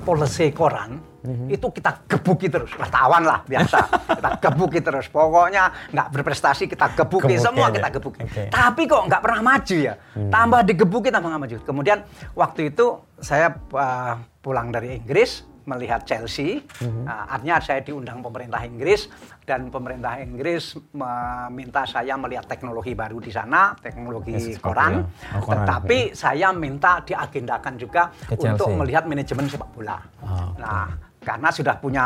policy 0.03 0.51
koran 0.51 1.12
Mhm. 1.23 1.47
itu 1.49 1.67
kita 1.71 2.03
gebuki 2.05 2.47
terus 2.47 2.71
wartawan 2.73 3.23
lah 3.23 3.39
biasa 3.43 3.79
kita 4.19 4.29
gebuki 4.39 4.79
terus 4.79 5.07
pokoknya 5.07 5.63
nggak 5.89 6.07
berprestasi 6.11 6.67
kita 6.67 6.91
gebuki, 6.93 7.31
Gebuki 7.31 7.39
semua 7.39 7.67
aja. 7.67 7.79
kita 7.79 7.89
gebuki 7.91 8.19
Oke. 8.21 8.43
tapi 8.49 8.81
kok 8.85 9.03
nggak 9.07 9.21
pernah 9.21 9.41
maju 9.41 9.77
ya 9.77 9.93
tambah 10.27 10.61
digebuki 10.61 11.09
tambah 11.09 11.29
nggak 11.29 11.41
maju 11.41 11.57
kemudian 11.63 11.99
waktu 12.33 12.61
itu 12.69 12.85
saya 13.17 13.55
uh, 13.71 14.13
pulang 14.37 14.69
dari 14.69 14.97
Inggris 14.97 15.31
melihat 15.63 16.03
Chelsea 16.03 16.59
uh, 16.59 16.91
artinya 17.25 17.55
saya 17.57 17.79
diundang 17.79 18.19
pemerintah 18.19 18.59
Inggris 18.61 19.07
dan 19.41 19.67
pemerintah 19.67 20.19
Inggris 20.19 20.75
meminta 20.91 21.83
saya 21.83 22.15
melihat 22.15 22.43
teknologi 22.45 22.91
baru 22.91 23.17
di 23.17 23.27
sana 23.27 23.71
teknologi 23.77 24.35
Yes, 24.35 24.59
koran. 24.59 25.07
Oh, 25.31 25.39
koran. 25.39 25.63
tetapi 25.63 26.11
saya 26.13 26.51
minta 26.51 26.99
diagendakan 26.99 27.73
juga 27.75 28.11
Ke 28.21 28.35
untuk 28.37 28.67
Chelsea. 28.67 28.75
melihat 28.75 29.03
manajemen 29.03 29.47
sepak 29.47 29.69
bola. 29.71 29.97
Oh. 30.19 30.51
Nah, 30.57 30.87
karena 31.23 31.49
sudah 31.49 31.75
punya 31.79 32.05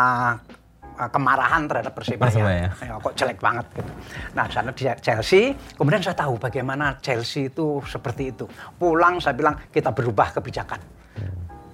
uh, 0.98 1.10
kemarahan 1.10 1.70
terhadap. 1.70 1.94
Persebaya. 1.94 2.74
Ya, 2.74 2.98
kok 2.98 3.14
jelek 3.14 3.40
banget 3.42 3.66
gitu. 3.78 3.92
Nah, 4.34 4.46
sana 4.50 4.72
di 4.74 4.84
Chelsea, 5.02 5.54
kemudian 5.78 6.02
saya 6.02 6.18
tahu 6.18 6.38
bagaimana 6.42 6.98
Chelsea 7.02 7.50
itu 7.50 7.82
seperti 7.86 8.34
itu. 8.34 8.46
Pulang 8.78 9.22
saya 9.22 9.38
bilang 9.38 9.58
kita 9.70 9.94
berubah 9.94 10.34
kebijakan. 10.38 10.82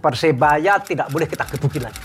Persebaya 0.03 0.83
tidak 0.83 1.07
boleh 1.07 1.27
kita 1.27 1.47
gebuki 1.47 1.79
lagi. 1.79 2.03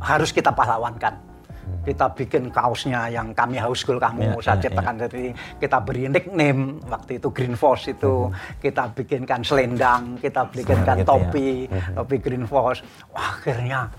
Harus 0.00 0.32
kita 0.32 0.48
pahlawankan. 0.56 1.36
Kita 1.84 2.12
bikin 2.16 2.48
kaosnya 2.48 3.12
yang 3.12 3.36
kami 3.36 3.60
haus 3.60 3.84
gol 3.84 4.00
kamu, 4.00 4.40
Ya, 4.40 4.40
saya 4.40 4.56
ya, 4.56 4.62
ciptakan 4.68 4.96
dari 5.04 5.32
kita 5.60 5.84
beri 5.84 6.08
nickname 6.08 6.80
waktu 6.88 7.20
itu 7.20 7.28
Green 7.28 7.56
Force 7.56 7.92
itu, 7.92 8.32
kita 8.60 8.88
bikinkan 8.92 9.44
selendang, 9.44 10.16
kita 10.16 10.48
bikinkan 10.48 11.04
gitu 11.04 11.04
ya. 11.04 11.08
topi, 11.08 11.48
topi 11.68 12.16
Green 12.20 12.44
Force. 12.48 12.80
Wah, 13.12 13.36
akhirnya 13.36 13.92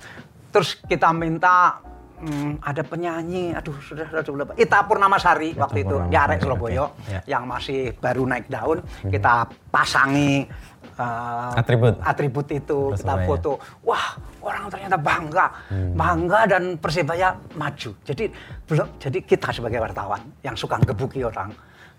terus 0.55 0.79
kita 0.81 1.11
minta 1.11 1.83
hmm, 2.15 2.63
ada 2.63 2.79
penyanyi, 2.81 3.51
aduh 3.51 3.75
sudah 3.77 4.07
sudah 4.07 4.23
lupa. 4.23 4.53
Ita 4.55 4.87
Purnamasari 4.87 5.51
waktu 5.53 5.83
itu 5.83 5.95
di 6.07 6.15
Arek. 6.15 6.39
Surabaya 6.39 6.87
Ya. 7.11 7.19
yang 7.27 7.43
masih 7.43 7.91
baru 7.99 8.23
naik 8.23 8.47
daun, 8.47 8.79
kita 9.05 9.51
pasangi 9.67 10.47
uh, 10.95 11.51
Atribut. 11.53 11.99
atribut 12.01 12.47
itu, 12.49 12.95
kita 12.95 13.03
Persebaya. 13.03 13.27
foto. 13.27 13.51
Wah, 13.83 14.15
orang 14.39 14.71
ternyata 14.71 14.95
bangga, 14.95 15.45
Hmm. 15.67 15.91
bangga 15.93 16.39
dan 16.47 16.63
Persebaya 16.79 17.35
maju. 17.53 17.91
Jadi 18.01 18.31
belum, 18.63 18.87
jadi 18.95 19.17
kita 19.21 19.51
sebagai 19.51 19.83
wartawan 19.83 20.23
yang 20.39 20.55
suka 20.55 20.79
gebuki 20.79 21.19
orang, 21.19 21.51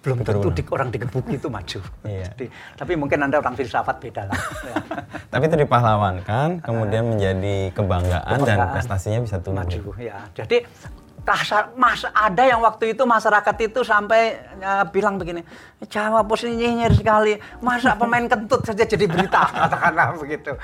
belum 0.07 0.23
tentu 0.23 0.49
di, 0.55 0.63
orang 0.71 0.89
digebuki 0.89 1.35
itu 1.35 1.49
maju. 1.51 1.81
Iya. 2.07 2.31
Jadi, 2.31 2.47
tapi 2.79 2.93
mungkin 2.95 3.19
anda 3.19 3.43
orang 3.43 3.59
filsafat 3.59 3.99
beda 3.99 4.31
lah. 4.31 4.39
Tapi 5.35 5.43
itu 5.51 5.57
dipahlawankan, 5.59 6.63
kemudian 6.63 7.03
menjadi 7.11 7.75
kebanggaan, 7.75 8.23
dan 8.23 8.47
Kebanggaan. 8.47 8.73
prestasinya 8.73 9.19
bisa 9.21 9.37
tumbuh. 9.43 9.67
maju 9.67 9.81
ya. 9.99 10.23
Jadi 10.33 10.63
kasar, 11.27 11.75
mas 11.75 12.07
ada 12.07 12.47
yang 12.47 12.63
waktu 12.63 12.95
itu 12.95 13.03
masyarakat 13.03 13.57
itu 13.59 13.83
sampai 13.83 14.39
eh, 14.63 14.85
bilang 14.95 15.19
begini, 15.19 15.43
Jawa 15.91 16.23
Pos 16.23 16.47
ini 16.47 16.63
nyinyir 16.63 16.95
sekali, 16.95 17.35
masa 17.59 17.99
pemain 17.99 18.23
kentut 18.23 18.63
saja 18.63 18.87
jadi 18.87 19.11
berita, 19.11 19.43
katakanlah 19.67 20.15
begitu. 20.15 20.55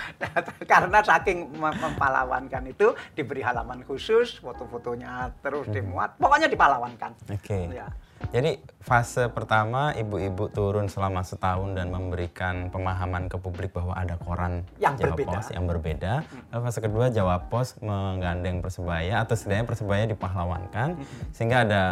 Karena 0.62 1.02
saking 1.02 1.50
mem- 1.58 1.74
mempalawankan 1.82 2.62
itu 2.70 2.94
diberi 3.12 3.42
halaman 3.42 3.82
khusus, 3.82 4.38
foto-fotonya 4.38 5.34
terus 5.42 5.66
dimuat, 5.66 6.14
pokoknya 6.22 6.46
dipalawankan. 6.46 7.10
Oke. 7.26 7.66
Ya. 7.74 7.90
Jadi 8.30 8.62
fase 8.78 9.26
pertama 9.32 9.90
ibu-ibu 9.98 10.46
turun 10.52 10.86
selama 10.86 11.26
setahun 11.26 11.74
dan 11.74 11.90
memberikan 11.90 12.70
pemahaman 12.70 13.26
ke 13.26 13.36
publik 13.36 13.74
bahwa 13.74 13.98
ada 13.98 14.14
koran 14.20 14.62
Yang 14.78 15.02
Jawa 15.02 15.14
berbeda. 15.16 15.28
Pos 15.34 15.46
yang 15.50 15.64
berbeda. 15.66 16.12
Lalu 16.54 16.60
fase 16.62 16.78
kedua 16.78 17.06
Jawa 17.10 17.36
Pos 17.50 17.68
menggandeng 17.82 18.62
Persebaya 18.62 19.26
atau 19.26 19.34
setidaknya 19.34 19.66
Persebaya 19.66 20.04
dipahlawankan 20.06 20.88
sehingga 21.34 21.66
ada 21.66 21.82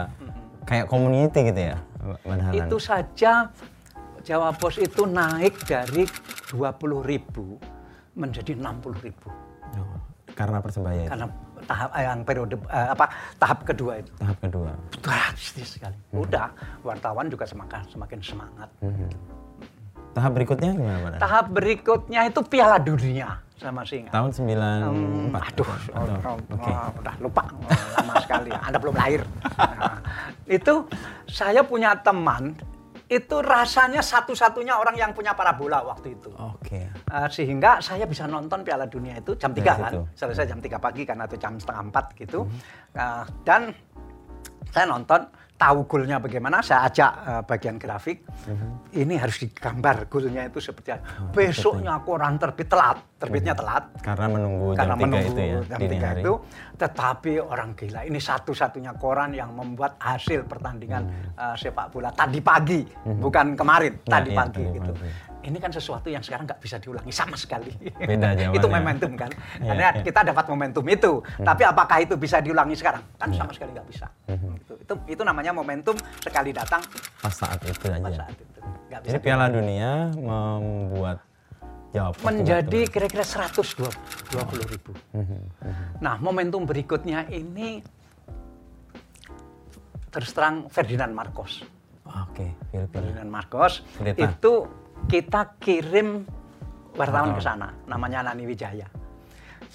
kayak 0.65 0.87
community 0.87 1.51
gitu 1.51 1.61
ya? 1.75 1.77
Itu 2.55 2.79
saja 2.79 3.51
Jawa 4.23 4.53
Pos 4.55 4.77
itu 4.79 5.09
naik 5.09 5.65
dari 5.65 6.05
20.000 6.53 7.11
ribu 7.11 7.57
menjadi 8.15 8.53
60.000 8.59 9.07
ribu. 9.07 9.29
Oh, 9.81 9.99
karena 10.37 10.59
Persebaya 10.61 11.07
itu, 11.07 11.11
Karena 11.11 11.27
tahap 11.71 11.91
eh, 11.95 12.03
yang 12.03 12.21
periode 12.27 12.57
eh, 12.67 12.89
apa 12.91 13.07
tahap 13.39 13.63
kedua 13.63 14.03
itu. 14.03 14.11
tahap 14.19 14.37
kedua. 14.43 14.71
drastis 14.99 15.79
sekali. 15.79 15.95
Udah, 16.11 16.51
wartawan 16.83 17.31
juga 17.31 17.47
semakin 17.47 17.87
semakin 17.87 18.19
semangat. 18.19 18.69
Tahap 20.11 20.35
berikutnya 20.35 20.75
gimana 20.75 20.99
Dahlan? 21.07 21.21
Tahap 21.23 21.47
berikutnya 21.55 22.21
itu 22.27 22.41
Piala 22.43 22.83
Dunia, 22.83 23.39
saya 23.55 23.71
masih 23.71 24.03
ingat. 24.03 24.11
Tahun 24.11 24.31
94. 24.35 24.51
Hmm, 24.91 25.31
aduh, 25.39 25.69
oh, 25.71 25.79
oh, 25.95 26.37
Oke. 26.59 26.67
oh, 26.67 26.89
udah 26.99 27.15
lupa 27.23 27.43
Oh, 27.47 27.71
lama 27.95 28.15
sekali. 28.19 28.51
Anda 28.51 28.79
belum 28.83 28.95
lahir. 28.99 29.23
Nah, 29.61 30.03
itu 30.51 30.75
saya 31.31 31.63
punya 31.63 31.95
teman 32.03 32.59
itu 33.11 33.37
rasanya 33.43 33.99
satu-satunya 33.99 34.79
orang 34.79 34.95
yang 34.95 35.11
punya 35.11 35.35
parabola 35.35 35.83
waktu 35.83 36.15
itu. 36.15 36.31
Oke. 36.31 36.87
Uh, 37.11 37.27
sehingga 37.27 37.83
saya 37.83 38.07
bisa 38.07 38.31
nonton 38.31 38.63
Piala 38.63 38.87
Dunia 38.87 39.19
itu 39.19 39.35
jam 39.35 39.51
3 39.51 39.59
Dari 39.59 39.67
kan, 39.67 39.91
situ. 39.91 40.01
selesai 40.15 40.47
jam 40.47 40.63
3 40.63 40.79
pagi 40.79 41.03
karena 41.03 41.27
itu 41.27 41.35
jam 41.35 41.59
setengah 41.59 41.91
4 41.91 42.23
gitu. 42.23 42.47
Mhm. 42.47 42.59
Uh, 42.95 43.25
dan 43.43 43.75
saya 44.71 44.87
nonton, 44.87 45.27
tahu 45.61 45.85
golnya 45.85 46.17
bagaimana, 46.17 46.65
saya 46.65 46.89
ajak 46.89 47.13
uh, 47.21 47.43
bagian 47.45 47.77
grafik, 47.77 48.25
Mhm. 48.49 48.97
ini 48.97 49.15
harus 49.15 49.37
digambar 49.37 50.09
golnya 50.09 50.49
itu 50.49 50.57
seperti 50.57 50.97
apa. 50.97 51.05
Oh, 51.21 51.29
Besoknya 51.31 52.01
koran 52.01 52.41
terbit 52.41 52.65
telat, 52.65 52.97
terbitnya 53.21 53.53
telat. 53.53 53.93
Karena 54.01 54.27
menunggu 54.27 54.73
Karena 54.73 54.97
jam 54.97 54.99
3 54.99 55.05
menunggu 55.05 55.29
itu 55.29 55.41
ya, 55.45 55.59
jam 55.69 55.79
dini 55.79 55.93
3 55.93 56.09
hari. 56.09 56.21
itu, 56.21 56.33
tetapi 56.75 57.33
orang 57.39 57.71
gila, 57.75 58.01
ini 58.03 58.17
satu-satunya 58.19 58.93
koran 58.97 59.31
yang 59.31 59.53
membuat 59.53 60.01
hasil 60.01 60.49
pertandingan 60.49 61.05
uh, 61.37 61.53
sepak 61.53 61.93
bola 61.93 62.09
tadi 62.11 62.41
pagi, 62.41 62.81
bukan 63.05 63.53
kemarin, 63.53 63.93
Hmm. 63.93 64.09
Ya, 64.09 64.13
tadi 64.17 64.31
iya, 64.33 64.39
pagi 64.39 64.63
tadi 64.63 64.75
gitu. 64.75 64.93
pagi. 64.97 65.29
Ini 65.41 65.57
kan 65.57 65.73
sesuatu 65.73 66.07
yang 66.07 66.21
sekarang 66.21 66.45
nggak 66.45 66.61
bisa 66.61 66.77
diulangi 66.77 67.09
sama 67.09 67.33
sekali. 67.33 67.73
Beda 67.97 68.37
itu 68.57 68.67
momentum 68.69 69.17
kan. 69.17 69.33
Iya, 69.57 69.73
Karena 69.73 69.83
iya. 69.83 69.93
Hmm. 69.97 70.05
kita 70.05 70.21
dapat 70.29 70.45
momentum 70.47 70.85
itu. 70.85 71.13
Tapi 71.41 71.63
apakah 71.65 71.99
itu 72.05 72.15
bisa 72.15 72.45
diulangi 72.45 72.77
sekarang? 72.77 73.01
Kan 73.17 73.33
sama 73.33 73.53
sekali 73.57 73.73
nggak 73.73 73.89
bisa. 73.89 74.07
Gitu. 74.29 74.73
Itu, 74.85 74.95
itu 75.09 75.23
namanya 75.25 75.57
momentum 75.57 75.97
sekali 76.21 76.53
datang 76.53 76.85
Pas 77.25 77.33
saat 77.33 77.57
itu 77.65 77.89
aja. 77.89 78.05
pas 78.05 78.15
saat 78.15 78.37
itu. 78.37 78.59
Nggak 78.93 79.01
bisa 79.01 79.11
Jadi 79.11 79.19
Piala 79.21 79.47
Dunia 79.49 79.91
membuat 80.13 81.19
Jawa 81.91 82.11
Pos 82.15 82.23
menjadi 82.23 82.81
kira-kira 82.87 83.25
120 83.25 83.91
ribu. 84.69 84.93
Mhm, 85.17 85.41
Nah, 85.99 86.21
momentum 86.21 86.63
berikutnya 86.63 87.27
ini 87.29 87.81
terus 90.11 90.31
terang 90.31 90.69
Ferdinand 90.69 91.11
Marcos. 91.11 91.63
Oke, 92.05 92.51
Filipina. 92.69 92.91
Ferdinand 92.93 93.31
Marcos 93.31 93.73
Pendeta. 93.95 94.27
itu 94.27 94.53
kita 95.07 95.57
kirim 95.57 96.27
wartawan 96.93 97.33
ke 97.33 97.43
sana, 97.43 97.69
namanya 97.87 98.27
Nani 98.27 98.45
Wijaya. 98.45 98.87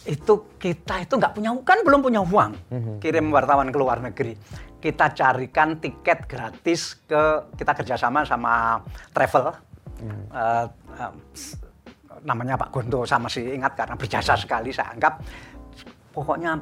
Itu 0.03 0.53
kita 0.55 1.01
itu 1.01 1.15
nggak 1.15 1.33
punya 1.33 1.49
kan 1.63 1.81
belum 1.81 2.01
punya 2.01 2.21
uang, 2.21 2.51
kirim 2.99 3.31
wartawan 3.31 3.71
ke 3.71 3.77
luar 3.77 4.03
negeri. 4.03 4.35
Kita 4.77 5.09
carikan 5.09 5.79
tiket 5.79 6.29
gratis 6.29 7.01
ke 7.01 7.21
kita 7.53 7.73
kerjasama 7.73 8.21
sama 8.21 8.77
travel. 9.09 9.49
Eh, 10.29 10.65
eh, 10.99 11.11
s- 11.33 11.57
namanya 12.21 12.53
Pak 12.55 12.69
Gonto 12.69 13.01
sama 13.03 13.25
si 13.25 13.41
ingat 13.41 13.73
karena 13.73 13.95
berjasa 13.95 14.35
sekali 14.35 14.69
saya 14.69 14.93
anggap. 14.93 15.23
Pokoknya 16.11 16.59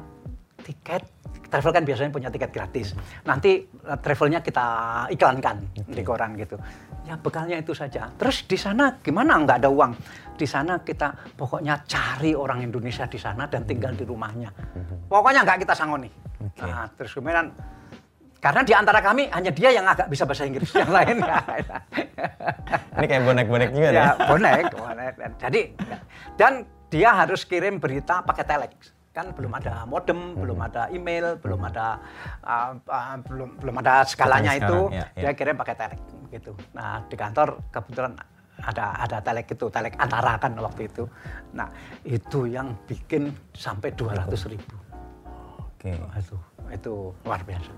tiket 0.64 1.04
travel 1.44 1.70
kan 1.70 1.84
biasanya 1.84 2.10
punya 2.10 2.30
tiket 2.32 2.48
gratis. 2.48 2.96
Nanti 3.22 3.60
eh, 3.60 3.98
travelnya 4.00 4.40
kita 4.40 4.66
iklankan 5.10 5.56
di 5.84 6.00
koran 6.00 6.32
gitu 6.34 6.56
ya 7.04 7.14
bekalnya 7.20 7.60
itu 7.60 7.76
saja 7.76 8.08
terus 8.16 8.48
di 8.48 8.56
sana 8.56 8.96
gimana 9.04 9.36
nggak 9.44 9.60
ada 9.64 9.70
uang 9.70 9.92
di 10.34 10.46
sana 10.48 10.80
kita 10.80 11.36
pokoknya 11.36 11.84
cari 11.84 12.32
orang 12.32 12.64
Indonesia 12.64 13.04
di 13.04 13.20
sana 13.20 13.44
dan 13.44 13.68
tinggal 13.68 13.92
di 13.92 14.08
rumahnya 14.08 14.48
pokoknya 15.06 15.44
nggak 15.44 15.68
kita 15.68 15.74
sangoni 15.76 16.08
Oke. 16.40 16.64
nah, 16.64 16.88
terus 16.96 17.12
kemudian 17.12 17.52
karena 18.40 18.60
di 18.60 18.72
antara 18.76 19.00
kami 19.00 19.32
hanya 19.32 19.48
dia 19.48 19.72
yang 19.72 19.88
agak 19.88 20.04
bisa 20.12 20.28
bahasa 20.28 20.44
Inggris, 20.44 20.68
yang 20.76 20.92
lain 20.92 21.16
nggak. 21.16 21.44
Ini 23.00 23.06
kayak 23.08 23.22
bonek-bonek 23.24 23.70
juga 23.72 23.88
ya, 23.88 24.04
ya. 24.04 24.08
bonek, 24.28 24.68
bonek. 24.68 25.14
Jadi 25.40 25.60
dan 26.36 26.68
dia 26.92 27.24
harus 27.24 27.48
kirim 27.48 27.80
berita 27.80 28.20
pakai 28.20 28.44
telex. 28.44 28.92
Kan 29.16 29.32
belum 29.32 29.48
ada 29.48 29.88
modem, 29.88 30.36
belum 30.36 30.60
ada 30.60 30.92
email, 30.92 31.40
belum 31.40 31.56
ada 31.72 31.96
uh, 32.44 32.76
uh, 32.84 33.16
belum 33.24 33.64
belum 33.64 33.80
ada 33.80 34.04
skalanya 34.04 34.60
itu. 34.60 34.92
ya, 34.92 35.08
ya. 35.16 35.20
Dia 35.24 35.32
kirim 35.32 35.56
pakai 35.56 35.80
telex 35.80 36.04
gitu. 36.34 36.52
Nah, 36.74 37.02
di 37.06 37.14
kantor 37.14 37.62
kebetulan 37.70 38.18
ada 38.62 38.94
ada 38.98 39.18
telex 39.22 39.46
itu, 39.54 39.66
telex 39.70 39.94
antara 39.98 40.38
kan 40.38 40.54
waktu 40.58 40.86
itu. 40.90 41.06
Nah, 41.54 41.70
itu 42.06 42.46
yang 42.50 42.74
bikin 42.86 43.34
sampai 43.54 43.94
200 43.94 44.50
ribu. 44.50 44.74
Oke. 45.58 45.94
Wah, 45.94 46.18
itu 46.18 46.36
itu 46.72 46.94
luar 47.22 47.40
biasa. 47.44 47.72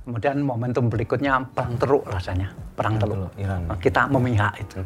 Kemudian 0.00 0.40
momentum 0.40 0.88
berikutnya 0.88 1.44
perang 1.52 1.76
teruk 1.76 2.08
rasanya, 2.08 2.48
perang 2.72 2.96
teruk. 2.96 3.30
Iran. 3.36 3.68
Kita 3.76 4.08
memihak 4.08 4.56
itu. 4.58 4.80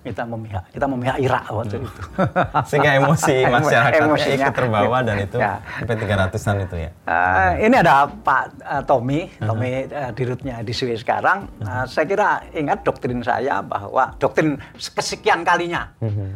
Kita 0.00 0.24
memihak, 0.24 0.72
kita 0.72 0.86
memihak 0.88 1.16
Irak 1.20 1.44
waktu 1.52 1.76
itu. 1.84 1.90
Sehingga 2.72 2.96
emosi 2.96 3.44
masyarakatnya 3.44 4.08
Emosinya. 4.08 4.46
ikut 4.48 4.54
terbawa 4.56 4.98
dan 5.04 5.16
itu 5.20 5.36
Ya. 5.36 5.60
sampai 5.76 5.96
300-an 6.00 6.56
itu 6.64 6.76
ya. 6.80 6.90
Eh, 7.04 7.52
ini 7.68 7.76
ada 7.76 8.08
Pak 8.08 8.42
eh, 8.58 8.82
Tommy, 8.88 9.20
Tommy 9.36 9.84
uh, 9.86 10.10
dirutnya 10.12 10.64
di 10.64 10.72
Swiss 10.72 11.04
sekarang. 11.04 11.52
Eh, 11.60 11.84
saya 11.84 12.08
kira 12.08 12.28
ingat 12.50 12.80
doktrin 12.80 13.20
saya 13.20 13.60
bahwa 13.60 14.16
doktrin 14.16 14.56
kesekian 14.74 15.44
kalinya 15.44 15.92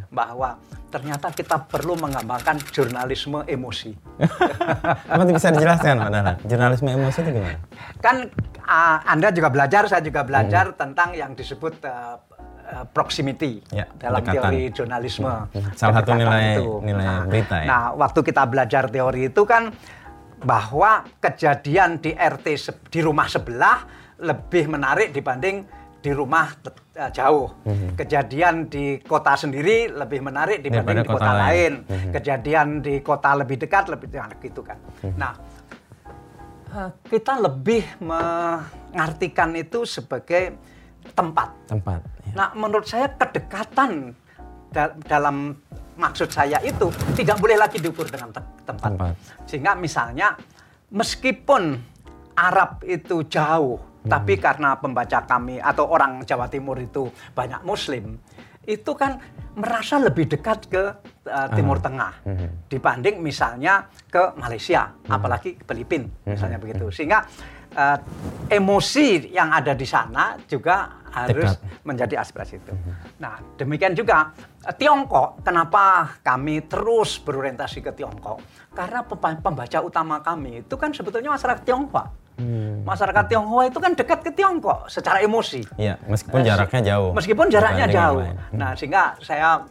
bahwa 0.09 0.61
ternyata 0.89 1.27
kita 1.29 1.59
perlu 1.67 1.99
mengembangkan 1.99 2.61
jurnalisme 2.71 3.43
emosi. 3.45 3.91
Apa 5.11 5.27
bisa 5.27 5.51
dijelaskan 5.51 5.99
Pak 5.99 6.11
Dahlan? 6.13 6.37
Jurnalisme 6.47 6.89
emosi 6.93 7.19
itu 7.19 7.31
gimana? 7.35 7.59
kan 7.99 8.17
uh, 8.63 8.99
Anda 9.03 9.33
juga 9.33 9.49
belajar, 9.51 9.89
saya 9.89 10.05
juga 10.05 10.23
belajar 10.23 10.71
tentang 10.77 11.17
yang 11.17 11.33
disebut 11.33 11.83
uh, 11.83 12.21
uh, 12.75 12.85
proximity 12.85 13.63
Ya, 13.71 13.87
dalam 13.95 14.19
kedekatan. 14.21 14.51
teori 14.51 14.63
jurnalisme. 14.69 15.33
Salah 15.73 15.95
satu 16.03 16.11
nilai- 16.13 16.59
nilai 16.83 17.07
berita 17.25 17.57
ya. 17.63 17.67
Nah, 17.67 17.85
waktu 17.95 18.21
kita 18.21 18.43
belajar 18.45 18.91
teori 18.91 19.31
itu 19.31 19.43
kan 19.47 19.71
bahwa 20.43 21.07
kejadian 21.19 22.03
di 22.03 22.11
RT 22.13 22.47
di 22.91 23.01
rumah 23.01 23.31
sebelah 23.31 23.87
lebih 24.21 24.69
menarik 24.69 25.09
dibanding 25.11 25.65
di 26.05 26.13
rumah 26.13 26.53
uh, 26.53 27.09
jauh. 27.09 27.49
Mhm. 27.65 27.97
Kejadian 27.97 28.69
di 28.69 29.01
kota 29.01 29.33
sendiri 29.35 29.89
lebih 29.89 30.21
menarik 30.21 30.61
dibanding 30.61 30.85
Daripada 30.85 31.01
di 31.01 31.09
kota, 31.09 31.17
kota 31.17 31.33
lain. 31.33 31.41
lain. 31.41 31.73
Mhm. 31.89 32.11
Kejadian 32.13 32.67
di 32.83 32.95
kota 33.01 33.31
lebih 33.33 33.57
dekat 33.57 33.85
lebih 33.89 34.09
ya, 34.13 34.27
gitu 34.37 34.61
kan. 34.61 34.77
Mhm. 35.01 35.17
Nah, 35.17 35.33
Eh, 36.75 36.91
kita 37.07 37.39
lebih 37.39 37.87
mengartikan 38.03 39.55
itu 39.55 39.87
sebagai 39.87 40.59
tempat. 41.13 41.49
Tempat. 41.69 42.01
ya. 42.01 42.33
Nah, 42.33 42.49
menurut 42.57 42.89
saya 42.89 43.13
kedekatan 43.13 44.17
da- 44.73 44.97
dalam 45.05 45.53
maksud 45.95 46.33
saya 46.33 46.59
itu 46.65 46.91
tidak 47.15 47.39
boleh 47.39 47.55
lagi 47.55 47.79
diukur 47.79 48.09
dengan 48.09 48.33
te- 48.35 48.65
tempat. 48.67 48.91
Tempat. 48.91 49.15
Sehingga 49.47 49.77
misalnya 49.79 50.35
meskipun 50.91 51.79
Arab 52.35 52.83
itu 52.83 53.23
jauh, 53.31 53.79
tapi 54.05 54.37
karena 54.37 54.75
pembaca 54.77 55.23
kami 55.23 55.63
atau 55.63 55.87
orang 55.87 56.27
Jawa 56.27 56.51
Timur 56.51 56.77
itu 56.83 57.07
banyak 57.33 57.63
Muslim, 57.63 58.19
itu 58.67 58.93
kan 58.99 59.23
merasa 59.55 60.03
lebih 60.03 60.27
dekat 60.27 60.67
ke 60.67 60.83
uh, 61.31 61.49
Timur 61.55 61.79
Tengah 61.79 62.27
dibanding 62.67 63.23
misalnya 63.23 63.87
ke 64.11 64.35
Malaysia, 64.35 64.91
apalagi 65.07 65.55
ke 65.55 65.63
Filipina, 65.63 66.11
misalnya 66.27 66.59
begitu. 66.59 66.91
Sehingga 66.91 67.23
uh, 67.75 67.99
emosi 68.49 69.35
yang 69.35 69.51
ada 69.53 69.75
di 69.75 69.87
sana 69.87 70.39
juga 70.47 71.05
harus 71.15 71.55
menjadi 71.87 72.19
aspirasi 72.19 72.59
itu. 72.59 72.73
Nah, 73.23 73.39
demikian 73.55 73.95
juga 73.95 74.35
eh, 74.67 74.75
Tiongkok, 74.75 75.47
kenapa 75.47 76.17
kami 76.27 76.67
terus 76.67 77.23
berorientasi 77.23 77.87
ke 77.87 77.95
Tiongkok? 77.95 78.43
Karena 78.75 79.07
pemba- 79.07 79.39
pembaca 79.39 79.79
utama 79.79 80.19
kami 80.19 80.67
itu 80.67 80.75
kan 80.75 80.91
sebetulnya 80.91 81.31
masyarakat 81.31 81.63
Tionghoa. 81.63 82.05
Hmm. 82.35 82.83
Masyarakat 82.83 83.31
Tionghoa 83.31 83.71
itu 83.71 83.79
kan 83.79 83.95
dekat 83.95 84.27
ke 84.27 84.31
Tiongkok 84.35 84.91
secara 84.91 85.23
emosi. 85.23 85.63
Iya, 85.79 86.03
meskipun 86.11 86.43
jaraknya 86.43 86.83
jauh. 86.83 87.11
Meskipun 87.15 87.47
jaraknya 87.47 87.87
jauh. 87.87 88.27
Nah, 88.51 88.75
sehingga 88.75 89.15
saya 89.23 89.63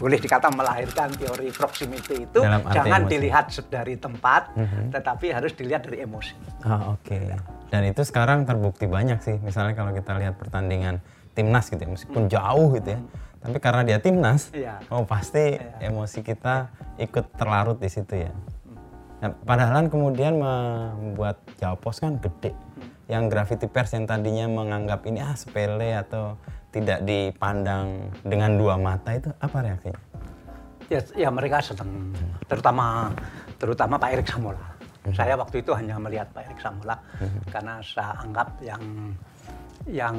boleh 0.00 0.16
dikata 0.16 0.48
melahirkan 0.48 1.12
teori 1.12 1.52
proximity 1.52 2.24
itu 2.24 2.40
Dalam 2.40 2.64
jangan 2.72 3.04
emosi. 3.04 3.04
Mhm. 3.04 3.12
dilihat 3.12 3.46
dari 3.68 3.94
tempat, 4.00 4.42
tetapi 4.90 5.26
harus 5.28 5.52
dilihat 5.52 5.84
dari 5.84 6.00
emosi. 6.00 6.32
Ah, 6.64 6.96
oke. 6.96 7.36
Dan 7.68 7.84
itu 7.84 8.00
sekarang 8.00 8.48
terbukti 8.48 8.88
banyak 8.88 9.20
sih. 9.20 9.36
Misalnya 9.38 9.76
kalau 9.76 9.92
kita 9.92 10.16
lihat 10.16 10.40
pertandingan 10.40 11.04
timnas 11.36 11.68
gitu 11.68 11.78
ya, 11.78 11.90
meskipun 11.92 12.26
jauh 12.26 12.72
gitu 12.74 12.96
ya. 12.96 13.00
Tapi 13.40 13.56
karena 13.60 13.82
dia 13.84 13.98
timnas, 14.00 14.48
Iya. 14.50 14.80
oh 14.88 15.04
pasti 15.04 15.60
emosi 15.78 16.24
kita 16.24 16.72
ikut 16.96 17.36
terlarut 17.36 17.76
di 17.76 17.88
situ 17.88 18.24
ya. 18.24 18.32
Nah, 19.20 19.36
padahal 19.44 19.84
kemudian 19.86 20.40
membuat 20.40 21.44
Jawa 21.60 21.76
Pos 21.76 22.00
kan 22.00 22.16
gede. 22.16 22.56
Yang 23.10 23.24
Gravity 23.26 23.66
Pers 23.66 23.90
yang 23.98 24.06
tadinya 24.06 24.46
menganggap 24.46 25.02
ini 25.10 25.18
ah 25.18 25.34
sepele 25.34 25.98
atau 25.98 26.38
tidak 26.70 27.02
dipandang 27.02 28.14
dengan 28.22 28.54
dua 28.54 28.78
mata 28.78 29.10
itu 29.10 29.34
apa 29.42 29.66
reaksinya? 29.66 29.98
Ya, 30.86 31.02
ya 31.18 31.28
mereka 31.30 31.58
senang, 31.58 32.14
terutama 32.46 33.10
terutama 33.58 33.98
Pak 33.98 34.10
Erik 34.14 34.28
Samola. 34.30 34.62
Saya 35.10 35.34
waktu 35.34 35.66
itu 35.66 35.74
hanya 35.74 35.98
melihat 35.98 36.30
Pak 36.30 36.50
Erik 36.50 36.60
Samola 36.62 36.94
karena 37.50 37.82
saya 37.82 38.14
anggap 38.22 38.48
yang 38.62 38.82
yang 39.90 40.16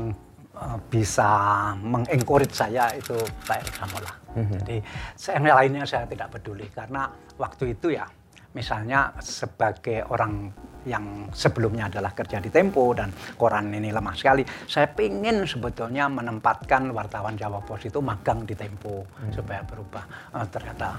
eh, 0.52 0.78
bisa 0.92 1.32
mengencourage 1.80 2.56
saya 2.56 2.92
itu 2.92 3.16
Pak 3.48 3.58
Erik 3.64 3.76
Samola. 3.80 4.12
Jadi 4.32 4.78
saya 5.16 5.40
yang 5.40 5.58
lainnya 5.60 5.84
saya 5.88 6.04
tidak 6.08 6.28
peduli 6.32 6.68
karena 6.72 7.08
waktu 7.36 7.76
itu 7.76 7.96
ya 7.96 8.08
misalnya 8.54 9.16
sebagai 9.20 10.04
orang 10.10 10.52
yang 10.82 11.30
sebelumnya 11.30 11.86
adalah 11.94 12.10
kerja 12.10 12.42
di 12.42 12.50
Tempo 12.50 12.90
dan 12.98 13.14
koran 13.38 13.70
ini 13.70 13.94
lemah 13.94 14.18
sekali. 14.18 14.42
Saya 14.66 14.90
ingin 14.98 15.46
sebetulnya 15.46 16.10
menempatkan 16.10 16.90
wartawan 16.90 17.38
Jawa 17.38 17.62
Pos 17.62 17.86
itu 17.86 18.02
magang 18.02 18.42
di 18.50 18.58
Tempo 18.58 19.06
supaya 19.30 19.62
berubah. 19.62 20.02
Eh, 20.42 20.48
ternyata 20.50 20.98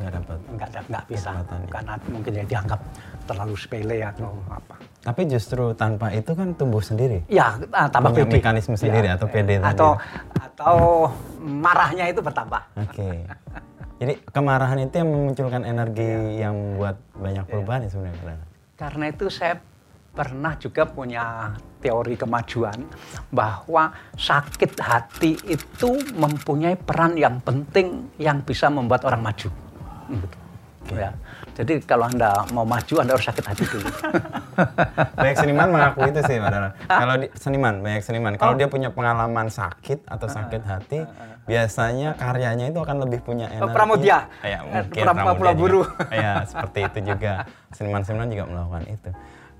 Nggak 0.00 0.10
dapat. 0.16 0.38
nggak 0.52 0.68
nggak 0.88 1.04
bisa 1.08 1.30
ya. 1.32 1.56
karena 1.68 1.92
mungkin 2.08 2.32
ya 2.32 2.44
dianggap 2.44 2.80
terlalu 3.24 3.54
sepele 3.56 3.98
atau 4.04 4.32
apa. 4.48 4.74
Tapi 5.00 5.22
justru 5.32 5.72
tanpa 5.72 6.12
itu 6.12 6.36
kan 6.36 6.52
tumbuh 6.52 6.84
sendiri. 6.84 7.24
Ya, 7.24 7.56
ah, 7.72 7.88
tambah 7.88 8.12
Punya 8.12 8.28
pede. 8.28 8.36
mekanisme 8.40 8.76
sendiri 8.76 9.08
atau 9.08 9.24
pede 9.32 9.56
tadi. 9.60 9.72
Atau 9.76 9.96
atau 10.36 10.76
marahnya 11.40 12.04
itu 12.12 12.20
bertambah. 12.20 12.60
Oke. 12.84 13.24
Jadi 14.00 14.16
kemarahan 14.32 14.80
itu 14.80 14.96
yang 14.96 15.12
memunculkan 15.12 15.62
energi 15.62 16.08
Iya. 16.08 16.48
yang 16.48 16.54
membuat 16.56 16.96
banyak 17.12 17.44
perubahan 17.44 17.84
ya 17.84 17.90
sebenarnya. 17.92 18.46
Karena 18.74 19.04
itu 19.12 19.28
saya 19.28 19.60
pernah 20.10 20.56
juga 20.56 20.88
punya 20.88 21.52
teori 21.78 22.16
kemajuan 22.16 22.80
bahwa 23.28 23.92
sakit 24.16 24.72
hati 24.80 25.36
itu 25.44 26.00
mempunyai 26.16 26.74
peran 26.74 27.14
yang 27.14 27.38
penting 27.38 28.08
yang 28.16 28.40
bisa 28.40 28.66
membuat 28.66 29.04
orang 29.04 29.20
maju. 29.20 29.48
Hmm, 30.08 30.24
Ya. 30.90 31.14
Jadi 31.60 31.84
kalau 31.84 32.08
Anda 32.08 32.40
mau 32.56 32.64
maju 32.64 32.94
Anda 32.96 33.12
harus 33.12 33.26
sakit 33.28 33.44
hati 33.44 33.64
dulu. 33.68 33.84
Banyak 35.20 35.36
seniman 35.36 35.68
mengaku 35.68 36.08
itu 36.08 36.20
sih, 36.24 36.36
Pak 36.40 36.48
Dara. 36.48 36.68
Kalau 36.88 37.14
di, 37.20 37.26
seniman, 37.36 37.74
banyak 37.84 38.00
seniman. 38.00 38.32
Oh. 38.36 38.38
Kalau 38.40 38.54
dia 38.56 38.68
punya 38.68 38.88
pengalaman 38.88 39.52
sakit 39.52 40.08
atau 40.08 40.24
sakit 40.24 40.62
hati, 40.64 40.98
biasanya 41.44 42.16
karyanya 42.16 42.72
itu 42.72 42.80
akan 42.80 43.04
lebih 43.04 43.20
punya 43.20 43.52
energi. 43.52 43.68
Oh, 43.68 43.76
Pramudia. 43.76 44.24
Ya, 44.40 44.64
mungkin 44.64 45.02
Pram- 45.04 45.16
Pramudia 45.20 45.52
juga. 45.52 45.60
Buru. 45.60 45.82
Ya, 46.20 46.32
seperti 46.44 46.78
itu 46.80 46.98
juga. 47.12 47.32
Seniman-seniman 47.76 48.28
juga 48.32 48.44
melakukan 48.48 48.84
itu. 48.88 49.10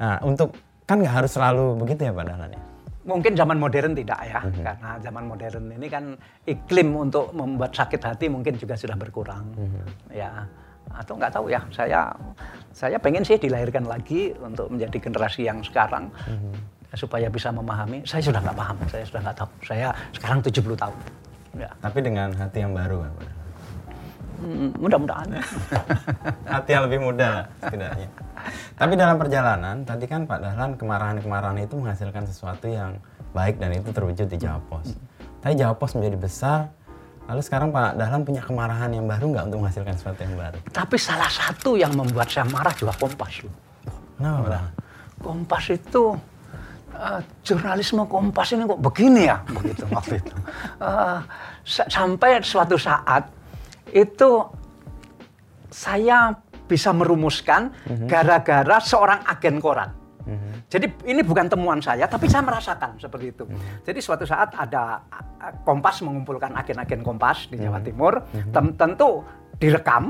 Nah, 0.01 0.17
untuk 0.25 0.49
kan 0.89 0.97
nggak 0.99 1.15
harus 1.21 1.33
selalu 1.37 1.77
begitu 1.77 2.09
ya, 2.09 2.13
ya. 2.17 2.61
Mungkin 3.01 3.33
zaman 3.33 3.57
modern 3.57 3.93
tidak 3.97 4.21
ya, 4.25 4.41
Mhm. 4.45 4.61
karena 4.61 4.91
zaman 5.01 5.25
modern 5.25 5.65
ini 5.73 5.87
kan 5.89 6.05
iklim 6.45 6.93
untuk 6.93 7.33
membuat 7.33 7.73
sakit 7.73 7.97
hati 7.97 8.29
mungkin 8.29 8.57
juga 8.57 8.77
sudah 8.77 8.97
berkurang, 8.97 9.45
Mhm. 9.57 10.13
ya. 10.13 10.45
Atau 10.93 11.17
nggak 11.17 11.33
tahu 11.33 11.47
ya, 11.49 11.61
saya 11.71 12.11
saya 12.71 12.97
pengen 12.97 13.23
sih 13.23 13.37
dilahirkan 13.37 13.85
lagi 13.85 14.31
untuk 14.37 14.71
menjadi 14.71 14.97
generasi 15.01 15.45
yang 15.45 15.59
sekarang 15.61 16.09
Mhm. 16.27 16.55
supaya 16.95 17.27
bisa 17.27 17.51
memahami. 17.51 18.03
Saya 18.03 18.23
sudah 18.23 18.41
nggak 18.41 18.57
paham, 18.57 18.77
saya 18.87 19.05
sudah 19.07 19.21
nggak 19.23 19.37
tahu. 19.37 19.51
Saya 19.63 19.89
sekarang 20.11 20.39
70 20.41 20.75
tahun, 20.75 20.97
ya. 21.55 21.71
Tapi 21.79 21.99
dengan 22.01 22.29
hati 22.35 22.59
yang 22.61 22.73
baru 22.73 23.07
kan. 23.07 23.13
Hmm, 24.41 24.73
Mudah-mudahan. 24.81 25.29
hati 26.57 26.71
yang 26.73 26.89
lebih 26.89 26.99
muda 27.05 27.27
lah 27.29 27.47
setidaknya. 27.61 28.09
Tapi 28.73 28.93
dalam 28.97 29.17
perjalanan 29.21 29.77
tadi 29.85 30.09
kan 30.09 30.25
Pak 30.25 30.41
Dahlan 30.41 30.71
kemarahan-kemarahan 30.81 31.61
itu 31.61 31.77
menghasilkan 31.77 32.25
sesuatu 32.25 32.65
yang 32.65 32.97
baik 33.37 33.61
dan 33.61 33.77
itu 33.77 33.93
terwujud 33.93 34.27
di 34.27 34.41
Jawa 34.41 34.59
Pos. 34.65 34.97
Tapi 35.45 35.55
Jawa 35.55 35.77
Pos 35.77 35.93
menjadi 35.93 36.17
besar, 36.17 36.73
lalu 37.31 37.41
sekarang 37.41 37.71
Pak 37.71 37.95
Dahlan 37.95 38.27
punya 38.27 38.43
kemarahan 38.43 38.91
yang 38.91 39.07
baru 39.07 39.31
nggak 39.31 39.45
untuk 39.47 39.59
menghasilkan 39.63 39.95
sesuatu 39.95 40.21
yang 40.21 40.35
baru? 40.35 40.59
Tapi 40.67 40.97
salah 40.99 41.31
satu 41.31 41.79
yang 41.79 41.95
membuat 41.95 42.27
saya 42.27 42.43
marah 42.51 42.75
juga 42.75 42.91
Kompas 42.99 43.47
loh. 43.47 43.55
Kenapa 44.19 44.39
Pak 44.43 44.51
Dahlan? 44.51 44.73
Kompas 45.21 45.65
itu 45.71 46.03
"Eh, 46.91 47.21
jurnalisme 47.47 48.03
Kompas 48.05 48.51
ini 48.51 48.67
kok 48.67 48.83
begini 48.83 49.31
ya 49.31 49.39
begitu 49.47 49.87
waktu 49.95 50.19
itu. 50.19 50.35
Sa- 51.63 51.87
sampai 51.87 52.43
suatu 52.43 52.75
saat 52.75 53.31
itu 53.95 54.31
saya 55.71 56.35
bisa 56.67 56.91
merumuskan 56.91 57.71
gara-gara 58.07 58.79
seorang 58.79 59.23
agen 59.27 59.59
koran. 59.59 59.91
Jadi 60.71 60.87
ini 61.11 61.27
bukan 61.27 61.51
temuan 61.51 61.83
saya, 61.83 62.07
tapi 62.07 62.31
saya 62.31 62.47
merasakan 62.47 62.95
seperti 62.95 63.35
itu. 63.35 63.45
Jadi 63.83 63.99
suatu 63.99 64.23
saat 64.23 64.55
ada 64.55 65.03
Kompas 65.67 65.99
mengumpulkan 66.07 66.55
agen-agen 66.55 67.03
Kompas 67.03 67.51
di 67.51 67.59
Jawa 67.59 67.83
Timur, 67.83 68.23
Tem- 68.55 68.79
tentu 68.79 69.27
direkam, 69.61 70.09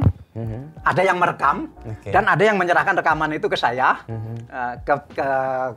ada 0.87 1.03
yang 1.03 1.19
merekam, 1.19 1.67
Oke. 1.83 2.15
dan 2.15 2.29
ada 2.31 2.39
yang 2.39 2.55
menyerahkan 2.55 2.95
rekaman 3.03 3.35
itu 3.35 3.51
ke 3.51 3.59
saya, 3.59 3.99
uh, 4.07 4.75
ke, 4.79 4.95
ke 5.11 5.27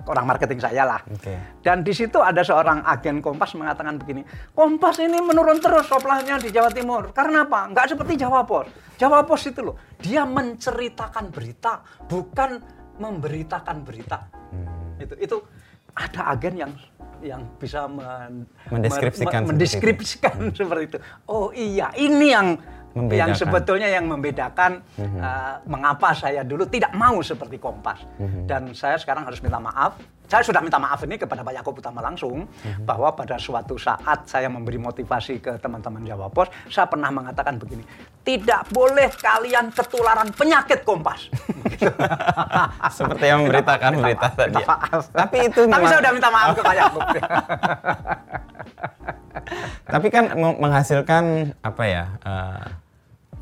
orang 0.05 0.25
marketing 0.29 0.61
saya 0.61 0.85
lah. 0.85 1.01
Oke. 1.09 1.33
Dan 1.65 1.81
di 1.81 1.89
situ 1.89 2.21
ada 2.21 2.45
seorang 2.45 2.85
agen 2.85 3.17
Kompas 3.23 3.57
mengatakan 3.57 3.97
begini, 3.97 4.21
Kompas 4.53 5.01
ini 5.01 5.17
menurun 5.17 5.57
terus 5.57 5.89
supply-nya 5.89 6.37
di 6.37 6.53
Jawa 6.53 6.69
Timur. 6.69 7.09
Karena 7.15 7.49
apa? 7.49 7.65
Nggak 7.71 7.97
seperti 7.97 8.13
Jawa 8.19 8.45
Pos. 8.45 8.69
Jawa 8.99 9.25
Pos 9.25 9.41
itu 9.47 9.65
loh, 9.65 9.79
dia 9.97 10.21
menceritakan 10.27 11.33
berita, 11.33 11.81
bukan 12.05 12.61
memberitakan 13.01 13.81
berita. 13.81 14.42
Itu 14.99 15.13
itu 15.19 15.37
ada 15.93 16.21
agen 16.33 16.53
yang 16.57 16.71
yang 17.23 17.41
bisa 17.55 17.87
men- 17.87 18.43
Mendeskripsikan 18.67 19.47
men- 19.47 19.47
seperti 19.47 19.51
mendeskripsikan 19.55 20.35
seperti 20.51 20.83
itu. 20.91 20.97
Oh 21.29 21.49
iya, 21.55 21.87
ini 21.95 22.27
yang 22.35 22.59
yang 22.93 23.09
Membedakan. 23.27 23.33
sebetulnya 23.35 23.89
yang 23.89 24.05
membedakan 24.05 24.71
uh, 24.95 25.57
mengapa 25.65 26.13
saya 26.13 26.41
dulu 26.41 26.63
tidak 26.63 26.93
mau 26.93 27.17
seperti 27.19 27.57
Kompas 27.57 28.05
dan 28.43 28.69
saya 28.71 28.95
sekarang 28.95 29.23
harus 29.23 29.39
minta 29.39 29.57
maaf. 29.57 29.97
Saya 30.23 30.39
sudah 30.41 30.61
minta 30.61 30.77
maaf 30.77 30.97
ini 30.99 31.13
kepada 31.15 31.41
Pak 31.41 31.51
Yaakob 31.51 31.75
Utama 31.75 31.99
langsung 31.99 32.47
bahwa 32.79 33.11
pada 33.11 33.35
suatu 33.35 33.75
saat 33.75 34.25
saya 34.25 34.47
memberi 34.47 34.77
motivasi 34.77 35.37
ke 35.37 35.57
teman-teman 35.57 36.01
Jawa 36.01 36.25
Pos, 36.27 36.47
saya 36.67 36.85
pernah 36.85 37.09
mengatakan 37.09 37.57
begini, 37.57 37.83
tidak 38.21 38.65
boleh 38.69 39.11
kalian 39.11 39.69
ketularan 39.69 40.31
penyakit 40.31 40.81
Kompas. 40.81 41.27
Seperti 42.97 43.25
yang 43.25 43.43
memberitakan 43.43 43.91
Minta 43.91 44.01
berita 44.01 44.21
maaf, 44.23 44.33
tadi. 44.33 44.49
minta 44.49 44.61
maaf. 44.65 45.01
Tapi 45.11 45.37
itu 45.43 45.59
Tapi 45.59 45.67
memang- 45.67 45.85
saya 45.87 45.99
sudah 45.99 46.13
minta 46.13 46.29
maaf 46.29 46.49
ke 46.49 46.61
Pak 46.61 46.73
Yaakob. 46.73 47.01
Tapi 49.85 50.07
kan 50.09 50.23
me- 50.33 50.57
menghasilkan 50.57 51.23
apa 51.59 51.83
ya 51.83 52.03
eh, 52.21 52.65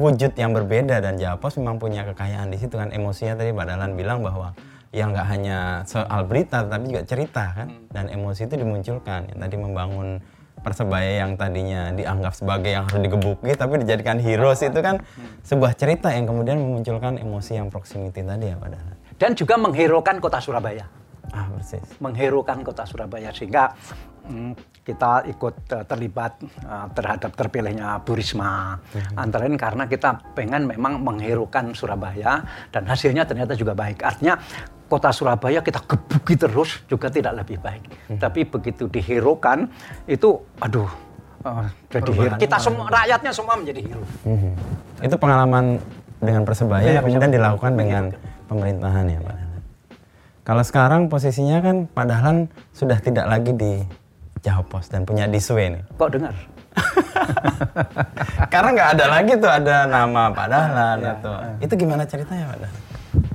wujud 0.02 0.34
yang 0.34 0.58
berbeda 0.58 0.98
dan 0.98 1.22
Jawa 1.22 1.38
Pos 1.38 1.62
memang 1.62 1.78
punya 1.78 2.02
kekayaan 2.10 2.50
di 2.50 2.58
situ 2.58 2.74
kan. 2.74 2.90
Emosinya 2.90 3.38
tadi 3.38 3.54
Pak 3.54 3.66
Dahlan 3.70 3.94
bilang 3.94 4.26
bahwa 4.26 4.58
yang 4.90 5.14
nggak 5.14 5.28
hanya 5.30 5.86
soal 5.86 6.26
berita 6.26 6.66
tapi 6.66 6.90
juga 6.90 7.06
cerita 7.06 7.54
kan. 7.54 7.70
Dan 7.94 8.10
emosi 8.10 8.50
itu 8.50 8.58
dimunculkan. 8.58 9.30
Yang 9.30 9.40
tadi 9.46 9.56
membangun 9.62 10.08
persebaya 10.62 11.22
yang 11.26 11.38
tadinya 11.38 11.94
dianggap 11.94 12.34
sebagai 12.38 12.70
yang 12.70 12.86
harus 12.86 13.02
digebuki 13.02 13.50
tapi 13.58 13.82
dijadikan 13.82 14.22
heroes 14.22 14.62
itu 14.62 14.78
kan 14.78 15.02
sebuah 15.42 15.74
cerita 15.74 16.14
yang 16.14 16.30
kemudian 16.30 16.62
memunculkan 16.62 17.18
emosi 17.18 17.58
yang 17.58 17.74
proximity 17.74 18.22
tadi 18.22 18.54
ya 18.54 18.58
Pak 18.58 18.70
Dahlan. 18.74 18.98
Dan 19.22 19.32
juga 19.38 19.58
mengherokan 19.58 20.18
kota 20.18 20.42
Surabaya. 20.42 21.01
Ah 21.32 21.48
persis. 21.48 21.84
mengherokan 22.04 22.60
kota 22.62 22.84
Surabaya 22.84 23.32
sehingga 23.32 23.72
mm, 24.28 24.84
kita 24.84 25.30
ikut 25.30 25.56
eh, 25.72 25.84
terlibat 25.88 26.34
eh, 26.44 26.88
terhadap 26.92 27.32
terpilihnya 27.38 28.02
Bu 28.04 28.18
Risma. 28.18 28.76
Antara 29.16 29.48
lain 29.48 29.56
karena 29.56 29.86
kita 29.88 30.36
pengen 30.36 30.68
memang 30.68 31.00
mengherokan 31.00 31.72
Surabaya 31.72 32.44
dan 32.74 32.84
hasilnya 32.90 33.24
ternyata 33.24 33.56
juga 33.56 33.78
baik. 33.78 34.04
Artinya 34.04 34.36
kota 34.92 35.14
Surabaya 35.16 35.64
kita 35.64 35.80
gebuki 35.88 36.36
terus 36.36 36.84
juga 36.92 37.08
tidak 37.08 37.46
lebih 37.46 37.64
baik. 37.64 37.84
Tapi 38.20 38.44
begitu 38.44 38.92
diherokan 38.92 39.72
itu 40.10 40.36
aduh 40.60 40.90
eh, 41.48 41.68
jadi 41.88 42.12
hero. 42.12 42.36
kita 42.36 42.58
semua 42.60 42.86
rakyatnya 42.92 43.32
semua 43.32 43.56
menjadi 43.56 43.80
hero. 43.88 44.04
Mhm. 44.28 44.52
Itu 45.08 45.16
pengalaman 45.16 45.80
dengan 46.22 46.46
Persebaya 46.46 46.86
Iya, 46.86 47.02
kemudian 47.02 47.34
dilakukan 47.34 47.74
dengan 47.74 48.04
pemerintahan 48.46 49.06
ya 49.10 49.20
Pak. 49.26 49.51
Kalau 50.52 50.68
sekarang 50.68 51.08
posisinya 51.08 51.64
kan 51.64 51.88
Pak 51.88 52.12
Dahlan 52.12 52.52
sudah 52.76 53.00
tidak 53.00 53.24
lagi 53.24 53.56
di 53.56 53.80
Jawa 54.44 54.68
Pos 54.68 54.92
dan 54.92 55.08
punya 55.08 55.24
Diswe 55.24 55.80
nih. 55.80 55.80
kok 55.96 56.12
dengar 56.12 56.36
Karena 58.52 58.70
nggak 58.76 58.90
ada 59.00 59.06
lagi 59.08 59.40
tuh 59.40 59.48
ada 59.48 59.88
nama 59.88 60.28
Pak 60.28 60.48
Dahlan 60.52 60.98
Iya. 61.00 61.12
atau 61.16 61.34
itu 61.64 61.74
gimana 61.80 62.04
ceritanya 62.04 62.52
Pak 62.52 62.68
Dahlan? 62.68 62.84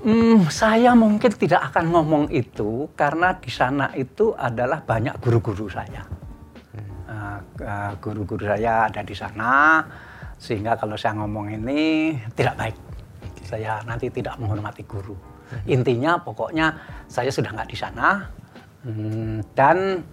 Hmm, 0.05 0.44
saya 0.52 0.92
mungkin 0.92 1.33
tidak 1.33 1.72
akan 1.72 1.88
ngomong 1.88 2.24
itu 2.37 2.92
karena 2.92 3.33
di 3.40 3.48
sana 3.48 3.96
itu 3.96 4.37
adalah 4.37 4.85
banyak 4.85 5.16
guru-guru 5.16 5.72
saya. 5.72 6.05
Uh, 7.09 7.40
uh, 7.64 7.92
Guru-guru 7.96 8.44
saya 8.44 8.92
ada 8.92 9.00
di 9.00 9.16
sana, 9.16 9.81
sehingga 10.37 10.76
kalau 10.76 11.00
saya 11.00 11.16
ngomong 11.16 11.48
ini 11.48 12.12
tidak 12.37 12.61
baik. 12.61 12.76
Saya 13.40 13.81
nanti 13.88 14.12
tidak 14.12 14.37
menghormati 14.37 14.85
guru. 14.85 15.36
Intinya 15.70 16.18
pokoknya 16.18 16.74
saya 17.06 17.30
sudah 17.30 17.54
nggak 17.54 17.70
di 17.70 17.78
sana 17.78 18.37
Hmm, 18.87 19.42
dan 19.59 20.06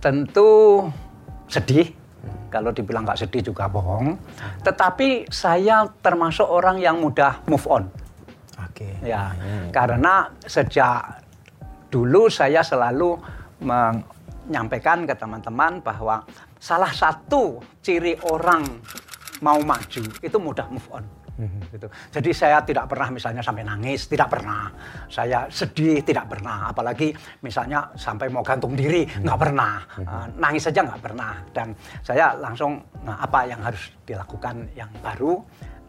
tentu 0.00 0.80
sedih. 1.44 1.92
Kalau 2.48 2.72
dibilang 2.72 3.04
nggak 3.04 3.20
sedih 3.28 3.52
juga 3.52 3.68
bohong. 3.68 4.16
Tetapi 4.64 5.28
saya 5.28 5.84
termasuk 6.00 6.48
orang 6.48 6.80
yang 6.80 7.04
mudah 7.04 7.44
move 7.44 7.68
on. 7.68 7.84
Oke. 8.64 8.96
Ya, 9.04 9.36
karena 9.76 10.32
sejak 10.40 11.20
dulu 11.92 12.32
saya 12.32 12.64
selalu 12.64 13.20
menyampaikan 13.60 15.04
ke 15.04 15.12
teman-teman 15.12 15.84
bahwa 15.84 16.24
salah 16.56 16.92
satu 16.92 17.60
ciri 17.84 18.16
orang 18.24 18.64
mau 19.44 19.60
maju 19.60 20.04
itu 20.24 20.36
mudah 20.40 20.64
move 20.72 20.88
on. 20.88 21.04
Gitu. 21.70 21.86
Jadi 21.88 22.30
saya 22.30 22.58
tidak 22.62 22.86
pernah 22.90 23.08
misalnya 23.10 23.42
sampai 23.42 23.64
nangis, 23.66 24.06
tidak 24.06 24.28
pernah. 24.30 24.70
Saya 25.08 25.46
sedih, 25.48 26.04
tidak 26.04 26.28
pernah. 26.30 26.70
Apalagi 26.70 27.10
misalnya 27.42 27.90
sampai 27.96 28.28
mau 28.28 28.44
gantung 28.44 28.76
diri, 28.76 29.04
nggak 29.04 29.38
pernah. 29.38 29.82
Eh, 29.98 30.26
nangis 30.38 30.62
saja 30.68 30.84
nggak 30.86 31.02
pernah. 31.02 31.32
Dan 31.50 31.74
saya 32.04 32.36
langsung, 32.38 32.78
nah, 33.02 33.18
apa 33.22 33.48
yang 33.48 33.60
harus 33.64 33.90
dilakukan 34.06 34.68
yang 34.76 34.90
baru? 35.02 35.40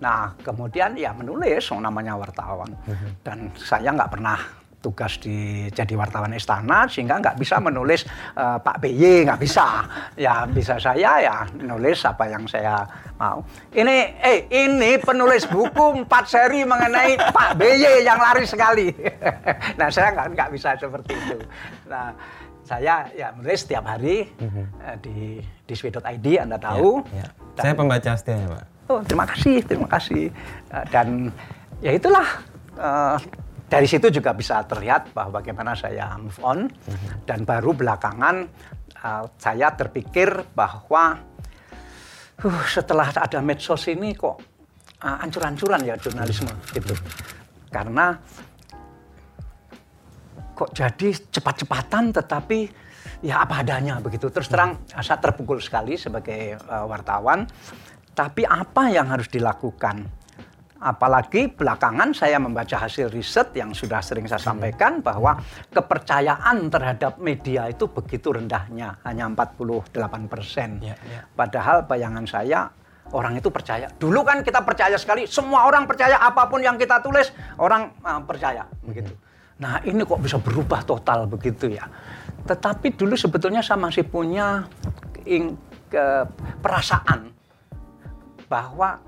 Nah, 0.04 0.36
kemudian 0.44 1.00
ya 1.00 1.16
menulis, 1.16 1.64
namanya 1.80 2.20
wartawan. 2.20 2.72
Dan 3.24 3.48
saya 3.56 3.94
nggak 3.96 4.12
pernah 4.12 4.63
tugas 4.84 5.16
di 5.18 5.38
jadi 5.72 5.96
wartawan 5.96 6.36
istana 6.36 6.84
sehingga 6.86 7.16
nggak 7.18 7.40
bisa 7.40 7.58
menulis 7.58 8.04
eh, 8.36 8.58
Pak 8.60 8.78
BY 8.78 9.24
nggak 9.24 9.40
bisa 9.40 9.88
ya 10.14 10.44
bisa 10.44 10.76
saya 10.76 11.12
ya 11.18 11.36
nulis 11.56 12.04
apa 12.04 12.28
yang 12.28 12.44
saya 12.44 12.84
mau 13.16 13.40
ini 13.72 14.12
eh 14.20 14.52
ini 14.52 15.00
penulis 15.00 15.48
buku 15.48 16.04
empat 16.04 16.28
seri 16.28 16.68
mengenai 16.68 17.16
Pak 17.16 17.56
BY 17.56 18.04
yang 18.04 18.20
lari 18.20 18.44
sekali 18.44 18.92
nah 19.80 19.88
saya 19.88 20.12
nggak 20.12 20.28
nggak 20.36 20.50
bisa 20.52 20.76
seperti 20.76 21.16
itu 21.16 21.40
nah 21.88 22.12
saya 22.62 23.08
ya 23.12 23.32
menulis 23.32 23.60
setiap 23.60 23.88
hari 23.88 24.28
eh, 24.84 24.96
di 25.00 25.40
di 25.64 25.74
swi.id 25.74 26.04
anda 26.38 26.60
tahu 26.60 27.00
Ya, 27.10 27.24
ya. 27.24 27.28
Dan- 27.54 27.64
Saya 27.64 27.74
pembaca 27.74 28.12
setianya 28.14 28.48
Pak. 28.50 28.64
Oh, 28.84 29.00
terima 29.00 29.24
kasih, 29.24 29.64
terima 29.64 29.88
kasih. 29.88 30.28
Eh, 30.68 30.86
Dan 30.90 31.32
ya 31.80 31.92
itulah 31.92 32.28
eh, 32.76 33.18
dari 33.68 33.88
situ 33.90 34.14
juga 34.14 34.36
bisa 34.38 34.62
terlihat 34.66 35.16
bahwa 35.16 35.42
bagaimana 35.42 35.74
saya 35.74 36.14
move 36.20 36.40
on 36.44 36.70
dan 37.26 37.44
baru 37.48 37.74
belakangan 37.74 38.46
eh, 38.98 39.24
saya 39.40 39.74
terpikir 39.74 40.54
bahwa 40.54 41.34
uh, 42.44 42.64
setelah 42.66 43.14
ada 43.14 43.40
medsos 43.40 43.88
ini 43.88 44.12
kok 44.18 44.38
eh, 45.04 45.24
ancur-ancuran 45.24 45.82
ya 45.86 45.96
jurnalisme 46.00 46.52
gitu. 46.74 46.96
Karena 47.70 48.14
kok 50.54 50.70
jadi 50.70 51.10
cepat-cepatan 51.10 52.14
tetapi 52.14 52.60
ya 53.26 53.42
apa 53.42 53.64
adanya 53.64 53.98
begitu. 54.04 54.30
Terus 54.30 54.52
terang 54.52 54.84
saya 54.90 55.18
terpukul 55.18 55.64
sekali 55.64 55.96
sebagai 55.96 56.58
eh, 56.58 56.86
wartawan. 56.86 57.48
Tapi 58.14 58.46
apa 58.46 58.94
yang 58.94 59.10
harus 59.10 59.26
dilakukan? 59.26 60.23
Apalagi 60.84 61.48
belakangan 61.48 62.12
saya 62.12 62.36
membaca 62.44 62.76
hasil 62.76 63.08
riset 63.08 63.56
yang 63.56 63.72
sudah 63.72 64.04
sering 64.04 64.28
saya 64.28 64.44
sampaikan 64.44 65.00
bahwa 65.00 65.40
kepercayaan 65.72 66.68
terhadap 66.68 67.24
media 67.24 67.72
itu 67.72 67.88
begitu 67.88 68.36
rendahnya, 68.36 69.00
hanya 69.08 69.32
48 69.32 69.96
persen. 70.28 70.84
Ya, 70.84 71.00
ya. 71.08 71.24
Padahal 71.32 71.88
bayangan 71.88 72.28
saya 72.28 72.68
orang 73.16 73.40
itu 73.40 73.48
percaya. 73.48 73.88
Dulu 73.96 74.28
kan 74.28 74.44
kita 74.44 74.60
percaya 74.68 75.00
sekali, 75.00 75.24
semua 75.24 75.64
orang 75.72 75.88
percaya 75.88 76.20
apa 76.20 76.52
pun 76.52 76.60
yang 76.60 76.76
kita 76.76 77.00
tulis, 77.00 77.32
orang 77.56 77.96
uh, 78.04 78.20
percaya 78.28 78.68
begitu. 78.84 79.16
Nah 79.64 79.80
ini 79.88 80.04
kok 80.04 80.20
bisa 80.20 80.36
berubah 80.36 80.84
total 80.84 81.32
begitu 81.32 81.72
ya. 81.72 81.88
Tetapi 82.44 83.00
dulu 83.00 83.16
sebetulnya 83.16 83.64
saya 83.64 83.80
masih 83.80 84.04
punya 84.04 84.68
ing- 85.24 85.56
ke- 85.88 86.28
perasaan 86.60 87.32
bahwa 88.52 89.00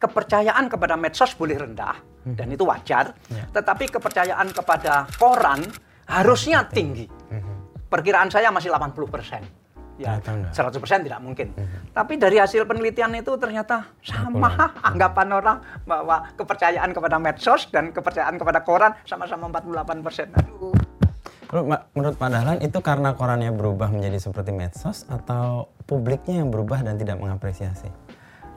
kepercayaan 0.00 0.66
kepada 0.66 0.96
medsos 0.96 1.36
boleh 1.36 1.60
rendah 1.60 1.94
dan 2.24 2.48
itu 2.48 2.64
wajar, 2.64 3.12
Ya. 3.28 3.44
tetapi 3.52 3.92
kepercayaan 3.92 4.48
kepada 4.50 5.04
koran 5.16 5.60
harusnya 6.08 6.64
tinggi. 6.66 7.06
perkiraan 7.90 8.30
saya 8.30 8.54
masih 8.54 8.70
80 8.70 9.10
persen. 9.10 9.42
Ya, 9.98 10.16
Ternyata 10.22 10.54
enggak. 10.54 10.78
100 10.78 10.78
persen 10.80 10.98
tidak 11.02 11.20
mungkin. 11.20 11.50
Tapi 11.90 12.16
dari 12.16 12.38
hasil 12.38 12.62
penelitian 12.64 13.12
itu 13.12 13.34
ternyata 13.34 13.82
sama 14.00 14.48
anggapan 14.94 15.28
orang 15.34 15.58
bahwa 15.84 16.22
kepercayaan 16.32 16.94
kepada 16.94 17.18
medsos 17.18 17.66
dan 17.68 17.90
kepercayaan 17.90 18.38
kepada 18.38 18.62
koran 18.62 18.94
sama-sama 19.04 19.50
48 19.50 20.06
persen. 20.06 20.30
Aduh. 20.32 20.72
Menurut 21.92 22.14
Pak 22.14 22.30
Dahlan 22.30 22.62
itu 22.62 22.78
karena 22.78 23.10
korannya 23.12 23.50
berubah 23.50 23.90
menjadi 23.90 24.22
seperti 24.22 24.54
medsos 24.54 25.02
atau 25.10 25.66
publiknya 25.82 26.40
yang 26.40 26.48
berubah 26.48 26.80
dan 26.80 26.94
tidak 26.94 27.18
mengapresiasi? 27.18 27.90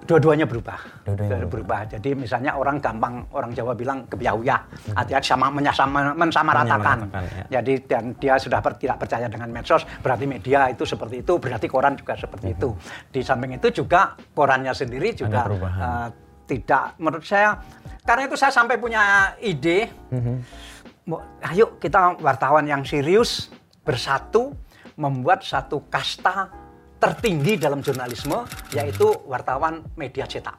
Dua-duanya 0.04 0.46
berubah. 0.46 0.80
Dua-duanya 1.08 1.48
berubah. 1.48 1.80
Jadi 1.88 2.14
misalnya 2.14 2.56
orang 2.56 2.78
gampang 2.80 3.24
orang 3.32 3.52
Jawa 3.52 3.74
bilang 3.74 4.06
kebiauya, 4.08 4.58
artinya 4.94 5.22
sama 5.24 5.48
menyasama, 5.50 6.12
mensamaratakan. 6.14 6.98
Ya. 7.50 7.60
Jadi 7.60 7.74
dan 7.88 8.14
dia 8.20 8.36
sudah 8.38 8.60
per- 8.60 8.78
tidak 8.80 9.00
percaya 9.00 9.28
dengan 9.32 9.50
medsos, 9.50 9.84
berarti 10.04 10.26
media 10.28 10.68
itu 10.68 10.84
seperti 10.84 11.24
itu, 11.24 11.40
berarti 11.40 11.68
koran 11.68 11.96
juga 11.96 12.14
seperti 12.16 12.54
itu. 12.54 12.70
Di 13.10 13.22
samping 13.24 13.56
itu 13.56 13.72
juga 13.72 14.14
korannya 14.34 14.72
sendiri 14.72 15.16
juga 15.16 15.48
eh, 15.82 16.08
tidak 16.44 17.00
menurut 17.00 17.24
saya 17.24 17.56
karena 18.04 18.28
itu 18.28 18.36
saya 18.36 18.52
sampai 18.52 18.76
punya 18.76 19.32
ide 19.40 19.88
Mau- 21.04 21.24
ayo 21.44 21.80
kita 21.80 22.20
wartawan 22.20 22.64
yang 22.64 22.84
serius 22.84 23.52
bersatu 23.84 24.56
membuat 24.96 25.44
satu 25.44 25.84
kasta 25.88 26.48
tertinggi 27.04 27.60
dalam 27.60 27.84
jurnalisme 27.84 28.48
yaitu 28.72 29.12
wartawan 29.28 29.84
media 30.00 30.24
cetak. 30.24 30.56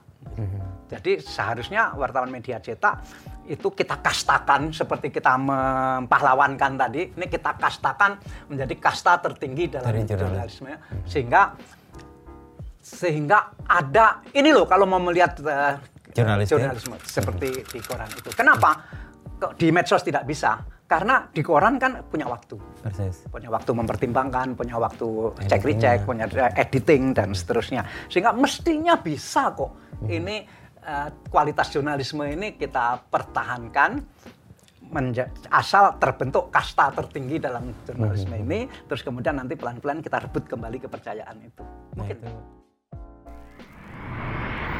Jadi 0.85 1.17
seharusnya 1.25 1.97
wartawan 1.97 2.29
media 2.29 2.61
cetak 2.61 3.01
itu 3.49 3.73
kita 3.73 4.01
kastakan 4.01 4.73
seperti 4.73 5.09
kita 5.13 5.37
mempahlawankan 5.37 6.81
tadi, 6.81 7.13
ini 7.13 7.27
kita 7.29 7.57
kastakan 7.57 8.21
menjadi 8.49 8.75
kasta 8.77 9.21
tertinggi 9.21 9.73
dalam 9.73 9.89
Dari 9.89 10.05
jurnalis. 10.05 10.21
jurnalisme 10.61 10.73
sehingga 11.09 11.43
sehingga 12.85 13.39
ada 13.65 14.21
ini 14.37 14.53
loh 14.53 14.69
kalau 14.69 14.85
mau 14.85 15.01
melihat 15.01 15.41
Jurnalistik. 16.13 16.61
jurnalisme 16.61 16.97
seperti 17.01 17.49
di 17.65 17.79
koran 17.81 18.09
itu. 18.13 18.29
Kenapa? 18.37 18.77
Kok 19.41 19.57
di 19.57 19.73
medsos 19.73 20.05
tidak 20.05 20.29
bisa? 20.29 20.61
Karena 20.85 21.25
di 21.33 21.41
koran 21.41 21.81
kan 21.81 22.05
punya 22.07 22.29
waktu. 22.29 22.61
Persis. 22.85 23.25
Punya 23.33 23.49
waktu 23.49 23.73
mempertimbangkan, 23.73 24.53
punya 24.53 24.77
waktu 24.77 25.33
cek 25.49 25.65
recheck, 25.65 26.05
punya 26.05 26.29
editing 26.55 27.17
dan 27.17 27.33
seterusnya. 27.33 27.89
Sehingga 28.13 28.37
mestinya 28.37 29.01
bisa 29.01 29.57
kok. 29.57 29.73
Ini 30.05 30.37
eh, 30.85 31.09
kualitas 31.33 31.73
jurnalisme 31.73 32.29
ini 32.29 32.61
kita 32.61 33.01
pertahankan 33.09 33.91
asal 35.51 35.97
terbentuk 35.99 36.53
kasta 36.55 36.93
tertinggi 36.95 37.43
dalam 37.43 37.73
jurnalisme 37.83 38.37
ini 38.37 38.69
terus 38.87 39.03
kemudian 39.03 39.35
nanti 39.35 39.59
pelan-pelan 39.59 39.99
kita 40.05 40.23
rebut 40.23 40.45
kembali 40.47 40.79
kepercayaan 40.85 41.37
itu. 41.43 41.65
Nah, 41.65 42.05
Mungkin 42.05 42.17
itu 42.21 42.64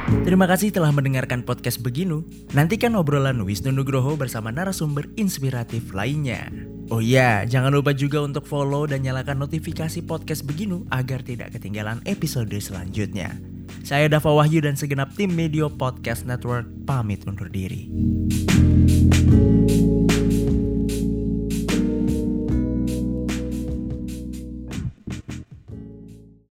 Terima 0.05 0.45
kasih 0.45 0.69
telah 0.69 0.93
mendengarkan 0.93 1.41
podcast 1.41 1.81
Beginu. 1.81 2.21
Nantikan 2.53 2.93
obrolan 2.93 3.41
Wisnu 3.41 3.73
Nugroho 3.73 4.13
bersama 4.13 4.53
narasumber 4.53 5.09
inspiratif 5.17 5.97
lainnya. 5.97 6.53
Oh 6.93 7.01
iya, 7.01 7.41
jangan 7.49 7.73
lupa 7.73 7.89
juga 7.89 8.21
untuk 8.21 8.45
follow 8.45 8.85
dan 8.85 9.01
nyalakan 9.01 9.41
notifikasi 9.41 10.05
podcast 10.05 10.45
Beginu 10.45 10.85
agar 10.93 11.25
tidak 11.25 11.57
ketinggalan 11.57 12.05
episode 12.05 12.53
selanjutnya. 12.53 13.33
Saya 13.81 14.05
Dava 14.05 14.29
Wahyu 14.29 14.61
dan 14.61 14.77
segenap 14.77 15.09
tim 15.17 15.33
Medio 15.33 15.73
Podcast 15.73 16.29
Network 16.29 16.69
pamit 16.85 17.25
undur 17.25 17.49
diri. 17.49 17.89